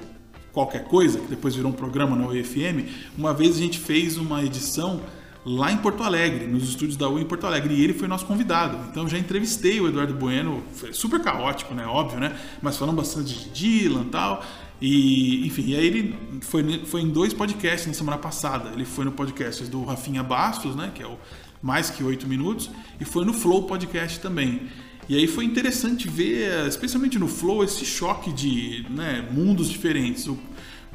qualquer 0.53 0.85
coisa, 0.85 1.19
que 1.19 1.27
depois 1.27 1.55
virou 1.55 1.71
um 1.73 1.75
programa 1.75 2.15
na 2.15 2.29
UFM, 2.29 2.87
uma 3.19 3.35
vez 3.35 3.57
a 3.57 3.59
gente 3.59 3.79
fez 3.79 4.17
uma 4.17 4.45
edição 4.45 5.01
lá 5.45 5.73
em 5.73 5.77
Porto 5.79 6.03
Alegre, 6.03 6.47
nos 6.47 6.69
estúdios 6.69 6.97
da 6.97 7.09
U 7.09 7.19
em 7.19 7.25
Porto 7.25 7.47
Alegre, 7.47 7.75
e 7.75 7.83
ele 7.83 7.93
foi 7.93 8.07
nosso 8.07 8.25
convidado. 8.25 8.79
Então 8.91 9.09
já 9.09 9.19
entrevistei 9.19 9.81
o 9.81 9.89
Eduardo 9.89 10.15
Bueno, 10.15 10.63
foi 10.73 10.93
super 10.93 11.21
caótico, 11.21 11.75
né, 11.75 11.87
óbvio, 11.87 12.21
né, 12.21 12.37
mas 12.63 12.77
falando 12.77 12.97
bastante 12.97 13.35
de 13.35 13.49
Dylan 13.51 14.03
e 14.03 14.11
tal. 14.11 14.45
E, 14.87 15.47
enfim, 15.47 15.69
e 15.69 15.77
aí 15.77 15.87
ele 15.87 16.15
foi, 16.43 16.83
foi 16.85 17.01
em 17.01 17.09
dois 17.09 17.33
podcasts 17.33 17.87
na 17.87 17.95
semana 17.95 18.19
passada. 18.19 18.69
Ele 18.75 18.85
foi 18.85 19.07
no 19.07 19.13
podcast 19.13 19.65
do 19.65 19.83
Rafinha 19.83 20.23
Bastos, 20.23 20.77
né, 20.77 20.93
que 20.95 21.03
é 21.03 21.07
o 21.07 21.17
Mais 21.63 21.89
Que 21.89 22.05
Oito 22.05 22.29
Minutos, 22.29 22.71
e 23.01 23.05
foi 23.07 23.25
no 23.25 23.33
Flow 23.33 23.63
Podcast 23.63 24.21
também. 24.21 24.69
E 25.09 25.17
aí 25.17 25.27
foi 25.27 25.47
interessante 25.47 26.07
ver, 26.07 26.67
especialmente 26.69 27.19
no 27.19 27.29
Flow, 27.29 27.65
esse 27.65 27.83
choque 27.83 28.31
de 28.31 28.85
né, 28.91 29.27
mundos 29.31 29.71
diferentes. 29.71 30.27
O 30.27 30.39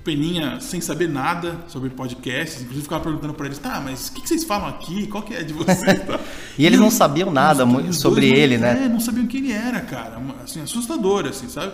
Peninha 0.04 0.60
sem 0.60 0.80
saber 0.80 1.10
nada 1.10 1.58
sobre 1.68 1.90
podcasts, 1.90 2.62
inclusive 2.62 2.84
ficava 2.84 3.04
perguntando 3.04 3.34
para 3.34 3.48
eles, 3.48 3.58
tá, 3.58 3.82
mas 3.84 4.10
o 4.10 4.14
que, 4.14 4.22
que, 4.22 4.30
vocês 4.30 4.44
falam 4.44 4.70
aqui? 4.70 5.08
Qual 5.08 5.24
que 5.24 5.34
é 5.34 5.42
de 5.42 5.52
vocês? 5.52 5.82
e 6.60 6.64
eles 6.64 6.78
e 6.78 6.82
não 6.82 6.92
sabiam 6.92 7.32
nada 7.32 7.66
os, 7.66 7.98
sobre 7.98 8.30
ele, 8.30 8.56
não, 8.56 8.68
né? 8.68 8.84
É, 8.86 8.88
não 8.88 9.00
sabiam 9.00 9.26
quem 9.26 9.46
ele 9.46 9.52
era, 9.52 9.82
cara. 9.82 10.22
Assim, 10.44 10.62
assustador, 10.62 11.26
assim, 11.26 11.50
sabe? 11.50 11.74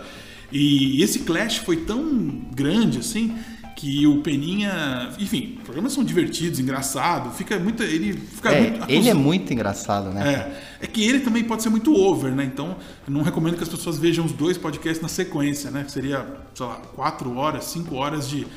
E 0.51 1.01
esse 1.01 1.19
clash 1.19 1.57
foi 1.57 1.77
tão 1.77 2.47
grande, 2.53 2.99
assim, 2.99 3.35
que 3.75 4.07
o 4.07 4.21
Peninha, 4.21 5.09
enfim, 5.19 5.59
programas 5.65 5.91
são 5.91 6.03
divertidos, 6.03 6.59
engraçados, 6.59 7.35
fica 7.35 7.59
muito, 7.59 7.83
ele 7.83 8.13
fica 8.13 8.49
é, 8.49 8.61
muito, 8.61 8.85
ele 8.89 9.09
é 9.09 9.13
muito 9.13 9.51
engraçado, 9.51 10.11
né? 10.11 10.57
É, 10.79 10.85
é 10.85 10.87
que 10.87 11.03
ele 11.03 11.19
também 11.19 11.43
pode 11.43 11.61
ser 11.61 11.69
muito 11.69 11.93
over, 11.93 12.31
né? 12.31 12.45
Então, 12.45 12.77
não 13.05 13.21
recomendo 13.21 13.57
que 13.57 13.63
as 13.63 13.69
pessoas 13.69 13.97
vejam 13.97 14.25
os 14.25 14.31
dois 14.31 14.57
podcasts 14.57 15.01
na 15.01 15.09
sequência, 15.09 15.69
né? 15.69 15.85
Seria, 15.89 16.25
sei 16.53 16.65
lá, 16.65 16.75
quatro 16.95 17.35
horas, 17.35 17.65
cinco 17.65 17.95
horas 17.95 18.29
de, 18.29 18.47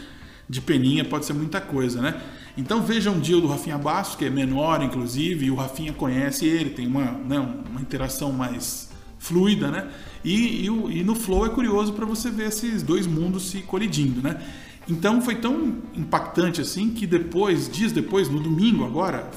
de 0.49 0.61
Peninha, 0.61 1.05
pode 1.05 1.27
ser 1.27 1.33
muita 1.33 1.61
coisa, 1.61 2.01
né? 2.01 2.15
Então 2.57 2.83
vejam 2.83 3.15
um 3.15 3.21
dia 3.21 3.39
o 3.39 3.41
do 3.41 3.49
Rafinha 3.49 3.79
Bastos, 3.79 4.17
que 4.17 4.25
é 4.25 4.31
menor, 4.31 4.83
inclusive, 4.83 5.47
e 5.47 5.51
o 5.51 5.55
Rafinha 5.55 5.93
conhece 5.93 6.47
ele, 6.47 6.71
tem 6.71 6.87
uma, 6.87 7.05
né, 7.05 7.39
uma 7.71 7.81
interação 7.81 8.33
mais 8.33 8.89
fluida, 9.19 9.71
né? 9.71 9.89
E, 10.25 10.67
e, 10.67 10.67
e 10.67 11.05
no 11.05 11.15
Flow 11.15 11.47
é 11.47 11.49
curioso 11.49 11.93
para 11.93 12.05
você 12.05 12.31
ver 12.31 12.49
esses 12.49 12.83
dois 12.83 13.07
mundos 13.07 13.51
se 13.51 13.63
colidindo, 13.63 14.21
né? 14.21 14.41
Então 14.89 15.21
foi 15.21 15.35
tão 15.35 15.77
impactante 15.95 16.61
assim 16.61 16.91
que 16.91 17.07
depois, 17.07 17.69
dias 17.69 17.93
depois, 17.93 18.29
no 18.29 18.41
domingo 18.41 18.85
agora, 18.85 19.31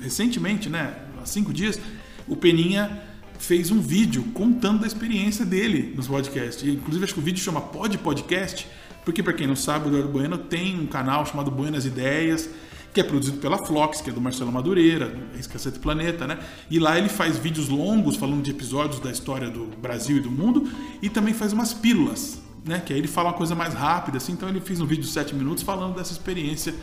recentemente, 0.00 0.70
né, 0.70 0.94
há 1.20 1.26
cinco 1.26 1.52
dias, 1.52 1.78
o 2.26 2.34
Peninha 2.34 3.02
fez 3.38 3.70
um 3.70 3.80
vídeo 3.80 4.24
contando 4.32 4.80
da 4.80 4.86
experiência 4.86 5.44
dele 5.44 5.92
nos 5.94 6.08
podcasts. 6.08 6.66
Inclusive 6.66 7.04
acho 7.04 7.14
que 7.14 7.20
o 7.20 7.22
vídeo 7.22 7.42
chama 7.42 7.60
Pod 7.60 7.96
Podcast, 7.98 8.66
porque 9.04 9.22
para 9.22 9.34
quem 9.34 9.46
não 9.46 9.54
sabe, 9.54 9.84
o 9.84 9.88
Eduardo 9.88 10.08
Bueno 10.08 10.38
tem 10.38 10.80
um 10.80 10.86
canal 10.86 11.26
chamado 11.26 11.50
Buenas 11.50 11.84
Ideias, 11.84 12.48
que 12.96 13.00
é 13.02 13.04
produzido 13.04 13.36
pela 13.36 13.58
Flox, 13.58 14.00
que 14.00 14.08
é 14.08 14.12
do 14.12 14.22
Marcelo 14.22 14.50
Madureira, 14.50 15.14
ex-Cacete 15.34 15.78
Planeta, 15.78 16.26
né? 16.26 16.38
E 16.70 16.78
lá 16.78 16.96
ele 16.96 17.10
faz 17.10 17.36
vídeos 17.36 17.68
longos 17.68 18.16
falando 18.16 18.42
de 18.42 18.50
episódios 18.50 19.00
da 19.00 19.10
história 19.10 19.50
do 19.50 19.66
Brasil 19.66 20.16
e 20.16 20.20
do 20.20 20.30
mundo 20.30 20.66
e 21.02 21.10
também 21.10 21.34
faz 21.34 21.52
umas 21.52 21.74
pílulas 21.74 22.40
né? 22.64 22.82
Que 22.84 22.94
aí 22.94 22.98
ele 22.98 23.06
fala 23.06 23.28
uma 23.28 23.34
coisa 23.34 23.54
mais 23.54 23.74
rápida, 23.74 24.16
assim. 24.16 24.32
Então 24.32 24.48
ele 24.48 24.60
fez 24.60 24.80
um 24.80 24.86
vídeo 24.86 25.04
de 25.04 25.10
7 25.10 25.34
minutos 25.34 25.62
falando 25.62 25.94
dessa 25.94 26.10
experiência 26.10 26.74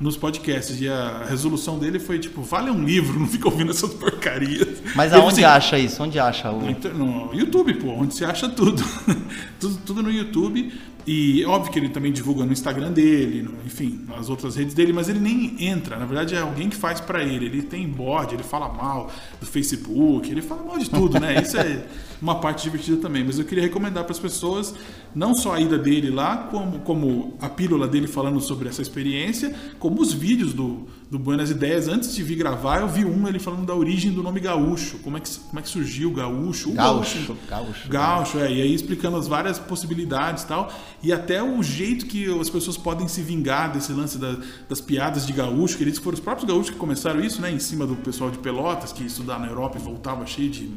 nos 0.00 0.16
podcasts. 0.16 0.80
E 0.80 0.88
a 0.88 1.24
resolução 1.28 1.78
dele 1.78 1.98
foi 1.98 2.18
tipo, 2.18 2.42
vale 2.42 2.70
um 2.70 2.82
livro, 2.84 3.18
não 3.18 3.26
fica 3.26 3.46
ouvindo 3.48 3.72
essas 3.72 3.92
porcarias. 3.92 4.78
Mas 4.94 5.12
aonde 5.12 5.44
assim, 5.44 5.44
acha 5.44 5.78
isso? 5.78 6.02
Onde 6.02 6.18
acha 6.18 6.50
o. 6.50 6.62
No 6.94 7.34
YouTube, 7.34 7.74
pô, 7.74 7.88
onde 7.88 8.14
se 8.14 8.24
acha 8.24 8.48
tudo. 8.48 8.82
tudo. 9.60 9.78
Tudo 9.84 10.02
no 10.02 10.10
YouTube. 10.10 10.72
E 11.06 11.44
óbvio 11.44 11.72
que 11.72 11.78
ele 11.78 11.88
também 11.88 12.10
divulga 12.10 12.44
no 12.44 12.52
Instagram 12.52 12.90
dele, 12.90 13.40
no, 13.40 13.52
enfim, 13.64 14.04
nas 14.08 14.28
outras 14.28 14.56
redes 14.56 14.74
dele, 14.74 14.92
mas 14.92 15.08
ele 15.08 15.20
nem 15.20 15.54
entra. 15.64 15.96
Na 15.96 16.04
verdade, 16.04 16.34
é 16.34 16.40
alguém 16.40 16.68
que 16.68 16.74
faz 16.74 17.00
para 17.00 17.22
ele. 17.22 17.46
Ele 17.46 17.62
tem 17.62 17.86
bode, 17.88 18.34
ele 18.34 18.42
fala 18.42 18.68
mal 18.68 19.08
do 19.40 19.46
Facebook, 19.46 20.28
ele 20.28 20.42
fala 20.42 20.64
mal 20.64 20.78
de 20.78 20.90
tudo, 20.90 21.20
né? 21.20 21.40
Isso 21.40 21.56
é 21.58 21.86
uma 22.20 22.40
parte 22.40 22.64
divertida 22.64 22.96
também. 22.96 23.22
Mas 23.22 23.38
eu 23.38 23.44
queria 23.44 23.62
recomendar 23.62 24.02
para 24.02 24.12
as 24.12 24.18
pessoas 24.18 24.74
não 25.14 25.32
só 25.32 25.54
a 25.54 25.60
ida 25.60 25.78
dele 25.78 26.10
lá, 26.10 26.48
como, 26.50 26.80
como 26.80 27.36
a 27.40 27.48
pílula 27.48 27.86
dele 27.86 28.08
falando 28.08 28.40
sobre 28.40 28.68
essa 28.68 28.82
experiência, 28.82 29.54
como 29.78 30.02
os 30.02 30.12
vídeos 30.12 30.52
do, 30.52 30.88
do 31.10 31.18
Buenas 31.18 31.50
Ideias. 31.50 31.86
Antes 31.86 32.14
de 32.14 32.22
vir 32.22 32.36
gravar, 32.36 32.80
eu 32.80 32.88
vi 32.88 33.04
um 33.04 33.28
ele 33.28 33.38
falando 33.38 33.64
da 33.64 33.74
origem 33.74 34.12
do 34.12 34.22
nome 34.22 34.40
gaúcho, 34.40 34.98
como 34.98 35.16
é 35.16 35.20
que, 35.20 35.30
como 35.30 35.58
é 35.58 35.62
que 35.62 35.68
surgiu 35.68 36.10
o 36.10 36.12
gaúcho. 36.12 36.70
O 36.70 36.74
gaúcho. 36.74 37.18
Gaúcho, 37.18 37.36
gaúcho, 37.48 37.88
gaúcho 37.88 38.38
é. 38.38 38.52
E 38.52 38.62
aí 38.62 38.74
explicando 38.74 39.16
as 39.16 39.28
várias 39.28 39.58
possibilidades 39.58 40.42
e 40.42 40.46
tal. 40.46 40.72
E 41.02 41.12
até 41.12 41.42
o 41.42 41.62
jeito 41.62 42.06
que 42.06 42.26
as 42.40 42.50
pessoas 42.50 42.76
podem 42.76 43.06
se 43.06 43.22
vingar 43.22 43.72
desse 43.72 43.92
lance 43.92 44.18
da, 44.18 44.36
das 44.68 44.80
piadas 44.80 45.26
de 45.26 45.32
gaúcho, 45.32 45.76
que 45.76 45.84
eles 45.84 45.98
foram 45.98 46.14
os 46.14 46.20
próprios 46.20 46.48
gaúchos 46.48 46.70
que 46.70 46.76
começaram 46.76 47.20
isso, 47.20 47.40
né? 47.40 47.52
Em 47.52 47.60
cima 47.60 47.86
do 47.86 47.94
pessoal 47.96 48.30
de 48.30 48.38
Pelotas, 48.38 48.92
que 48.92 49.04
estudava 49.04 49.40
na 49.40 49.46
Europa 49.46 49.78
e 49.78 49.80
voltava 49.80 50.26
cheio 50.26 50.50
de, 50.50 50.68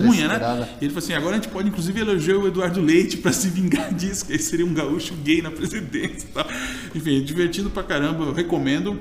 unha, 0.00 0.26
né? 0.26 0.68
E 0.80 0.84
ele 0.84 0.92
falou 0.92 1.04
assim: 1.04 1.14
agora 1.14 1.36
a 1.36 1.40
gente 1.40 1.50
pode 1.52 1.68
inclusive 1.68 2.00
elogiar 2.00 2.36
o 2.36 2.48
Eduardo 2.48 2.80
Leite 2.80 3.16
para 3.16 3.32
se 3.32 3.48
vingar 3.48 3.94
disso, 3.94 4.26
que 4.26 4.32
aí 4.32 4.38
seria 4.38 4.66
um 4.66 4.74
gaúcho 4.74 5.14
gay 5.22 5.40
na 5.40 5.52
presidência 5.52 6.26
e 6.26 6.32
tal. 6.32 6.46
Enfim, 6.94 7.18
é 7.18 7.20
divertido 7.20 7.70
pra 7.70 7.84
caramba, 7.84 8.24
eu 8.24 8.32
recomendo. 8.32 8.98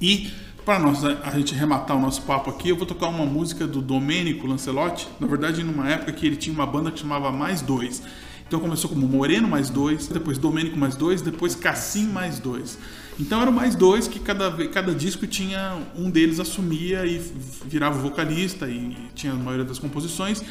E 0.00 0.30
para 0.64 0.78
nós 0.78 1.04
a 1.04 1.30
gente 1.36 1.54
rematar 1.54 1.96
o 1.96 2.00
nosso 2.00 2.22
papo 2.22 2.50
aqui, 2.50 2.68
eu 2.68 2.76
vou 2.76 2.86
tocar 2.86 3.08
uma 3.08 3.26
música 3.26 3.66
do 3.66 3.82
Domênico 3.82 4.46
Lancelotti, 4.46 5.08
na 5.18 5.26
verdade 5.26 5.62
numa 5.62 5.88
época 5.88 6.12
que 6.12 6.26
ele 6.26 6.36
tinha 6.36 6.54
uma 6.54 6.66
banda 6.66 6.90
que 6.90 7.00
chamava 7.00 7.30
Mais 7.30 7.60
Dois. 7.60 8.02
Então 8.50 8.58
começou 8.58 8.90
como 8.90 9.06
Moreno 9.06 9.46
mais 9.46 9.70
dois, 9.70 10.08
depois 10.08 10.36
Domênico 10.36 10.76
mais 10.76 10.96
dois, 10.96 11.22
depois 11.22 11.54
Cassim 11.54 12.06
mais 12.06 12.40
dois. 12.40 12.78
Então 13.16 13.40
eram 13.40 13.52
mais 13.52 13.76
dois 13.76 14.08
que 14.08 14.18
cada, 14.18 14.50
cada 14.66 14.92
disco 14.92 15.24
tinha 15.24 15.78
um 15.94 16.10
deles 16.10 16.40
assumia 16.40 17.06
e 17.06 17.22
virava 17.64 17.96
vocalista 18.00 18.68
e 18.68 18.96
tinha 19.14 19.34
a 19.34 19.36
maioria 19.36 19.64
das 19.64 19.78
composições. 19.78 20.42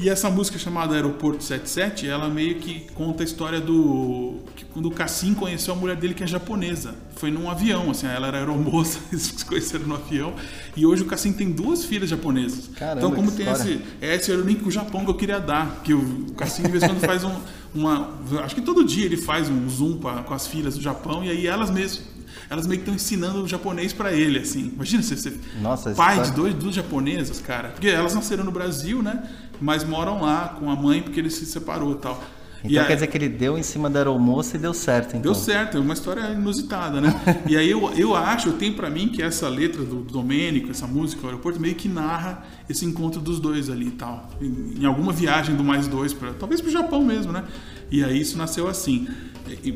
E 0.00 0.08
essa 0.08 0.30
música 0.30 0.58
chamada 0.58 0.94
Aeroporto 0.94 1.44
77, 1.44 2.08
ela 2.08 2.26
meio 2.26 2.54
que 2.54 2.86
conta 2.94 3.22
a 3.22 3.24
história 3.24 3.60
do. 3.60 4.38
que 4.56 4.64
quando 4.64 4.86
o 4.86 4.90
Cassim 4.90 5.34
conheceu 5.34 5.74
a 5.74 5.76
mulher 5.76 5.94
dele 5.94 6.14
que 6.14 6.24
é 6.24 6.26
japonesa. 6.26 6.94
Foi 7.16 7.30
num 7.30 7.50
avião, 7.50 7.90
assim, 7.90 8.06
ela 8.06 8.28
era 8.28 8.38
aeromoça, 8.38 8.98
eles 9.12 9.24
se 9.24 9.44
conheceram 9.44 9.86
no 9.86 9.96
avião. 9.96 10.32
E 10.74 10.86
hoje 10.86 11.02
o 11.02 11.04
Cassim 11.04 11.34
tem 11.34 11.50
duas 11.50 11.84
filhas 11.84 12.08
japonesas. 12.08 12.70
Caramba, 12.76 12.98
então, 12.98 13.14
como 13.14 13.30
tem 13.30 13.46
história. 13.46 13.74
esse. 13.74 13.82
Esse 14.00 14.32
era 14.32 14.40
o 14.40 14.44
link 14.44 14.62
com 14.62 14.68
o 14.70 14.72
Japão 14.72 15.04
que 15.04 15.10
eu 15.10 15.16
queria 15.16 15.38
dar. 15.38 15.82
Que 15.84 15.92
o 15.92 16.32
Cassim, 16.34 16.62
de 16.62 16.70
vez 16.70 16.82
em 16.82 16.86
quando, 16.86 17.00
faz 17.00 17.22
um, 17.22 17.34
uma. 17.74 18.08
Acho 18.42 18.54
que 18.54 18.62
todo 18.62 18.82
dia 18.82 19.04
ele 19.04 19.18
faz 19.18 19.50
um 19.50 19.68
zoom 19.68 19.98
pra, 19.98 20.22
com 20.22 20.32
as 20.32 20.46
filhas 20.46 20.76
do 20.76 20.80
Japão, 20.80 21.22
e 21.22 21.28
aí 21.28 21.46
elas 21.46 21.70
mesmas 21.70 22.08
elas 22.50 22.66
meio 22.66 22.80
que 22.80 22.82
estão 22.82 22.94
ensinando 22.94 23.44
o 23.44 23.48
japonês 23.48 23.92
para 23.92 24.12
ele, 24.12 24.40
assim. 24.40 24.72
Imagina 24.74 25.04
você 25.04 25.16
ser 25.16 25.38
Nossa, 25.62 25.92
pai 25.92 26.20
de 26.20 26.32
dois, 26.32 26.52
duas 26.52 26.74
japonesas, 26.74 27.38
cara. 27.38 27.68
Porque 27.68 27.86
elas 27.86 28.12
nasceram 28.12 28.42
no 28.42 28.50
Brasil, 28.50 29.00
né? 29.00 29.22
Mas 29.60 29.84
moram 29.84 30.22
lá 30.22 30.56
com 30.58 30.70
a 30.70 30.76
mãe 30.76 31.02
porque 31.02 31.20
ele 31.20 31.30
se 31.30 31.46
separou 31.46 31.94
tal. 31.96 32.22
Então 32.64 32.82
e 32.82 32.86
quer 32.86 32.94
dizer 32.94 33.06
que 33.06 33.16
ele 33.16 33.28
deu 33.28 33.56
em 33.56 33.62
cima 33.62 33.88
da 33.88 34.00
aeromoça 34.00 34.56
e 34.56 34.60
deu 34.60 34.74
certo, 34.74 35.10
então. 35.10 35.22
Deu 35.22 35.34
certo, 35.34 35.78
é 35.78 35.80
uma 35.80 35.94
história 35.94 36.20
inusitada, 36.32 37.00
né? 37.00 37.18
e 37.48 37.56
aí 37.56 37.70
eu, 37.70 37.90
eu 37.94 38.14
acho, 38.14 38.50
eu 38.50 38.52
tenho 38.54 38.74
para 38.74 38.90
mim 38.90 39.08
que 39.08 39.22
essa 39.22 39.48
letra 39.48 39.82
do 39.82 40.02
Domênico, 40.02 40.70
essa 40.70 40.86
música, 40.86 41.22
o 41.22 41.26
aeroporto, 41.26 41.58
meio 41.58 41.74
que 41.74 41.88
narra 41.88 42.44
esse 42.68 42.84
encontro 42.84 43.20
dos 43.20 43.40
dois 43.40 43.70
ali 43.70 43.88
e 43.88 43.92
tal. 43.92 44.28
Em, 44.40 44.82
em 44.82 44.84
alguma 44.84 45.12
viagem 45.12 45.56
do 45.56 45.64
mais 45.64 45.88
dois, 45.88 46.12
pra, 46.12 46.32
talvez 46.34 46.60
pro 46.60 46.70
Japão 46.70 47.02
mesmo, 47.02 47.32
né? 47.32 47.44
E 47.90 48.04
aí 48.04 48.20
isso 48.20 48.36
nasceu 48.36 48.68
assim. 48.68 49.08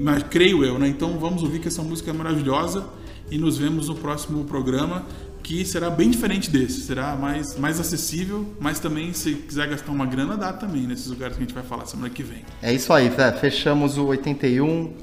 Mas 0.00 0.22
creio 0.24 0.62
eu, 0.62 0.78
né? 0.78 0.86
Então 0.86 1.18
vamos 1.18 1.42
ouvir 1.42 1.60
que 1.60 1.68
essa 1.68 1.82
música 1.82 2.10
é 2.10 2.12
maravilhosa 2.12 2.86
e 3.30 3.38
nos 3.38 3.56
vemos 3.56 3.88
no 3.88 3.94
próximo 3.94 4.44
programa 4.44 5.06
que 5.44 5.62
será 5.64 5.90
bem 5.90 6.10
diferente 6.10 6.50
desse, 6.50 6.80
será 6.80 7.14
mais, 7.14 7.56
mais 7.56 7.78
acessível, 7.78 8.56
mas 8.58 8.80
também 8.80 9.12
se 9.12 9.34
quiser 9.34 9.68
gastar 9.68 9.92
uma 9.92 10.06
grana, 10.06 10.38
dá 10.38 10.54
também 10.54 10.86
nesses 10.86 11.06
lugares 11.06 11.36
que 11.36 11.42
a 11.42 11.46
gente 11.46 11.54
vai 11.54 11.62
falar 11.62 11.84
semana 11.84 12.08
que 12.08 12.22
vem. 12.22 12.42
É 12.62 12.72
isso 12.72 12.90
aí, 12.92 13.10
Fé. 13.10 13.30
fechamos 13.30 13.98
o 13.98 14.06
81, 14.06 14.94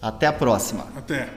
até 0.00 0.28
a 0.28 0.32
próxima. 0.32 0.86
Até. 0.96 1.28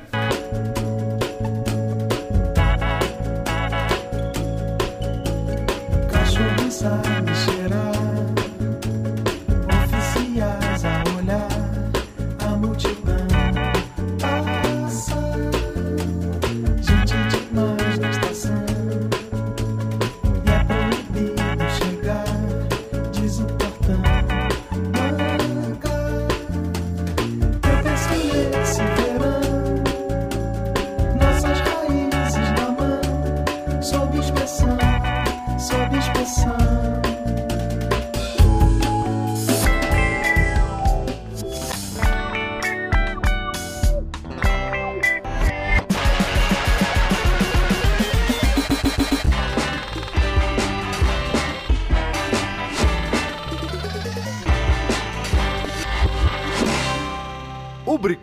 Cachorro 6.12 7.27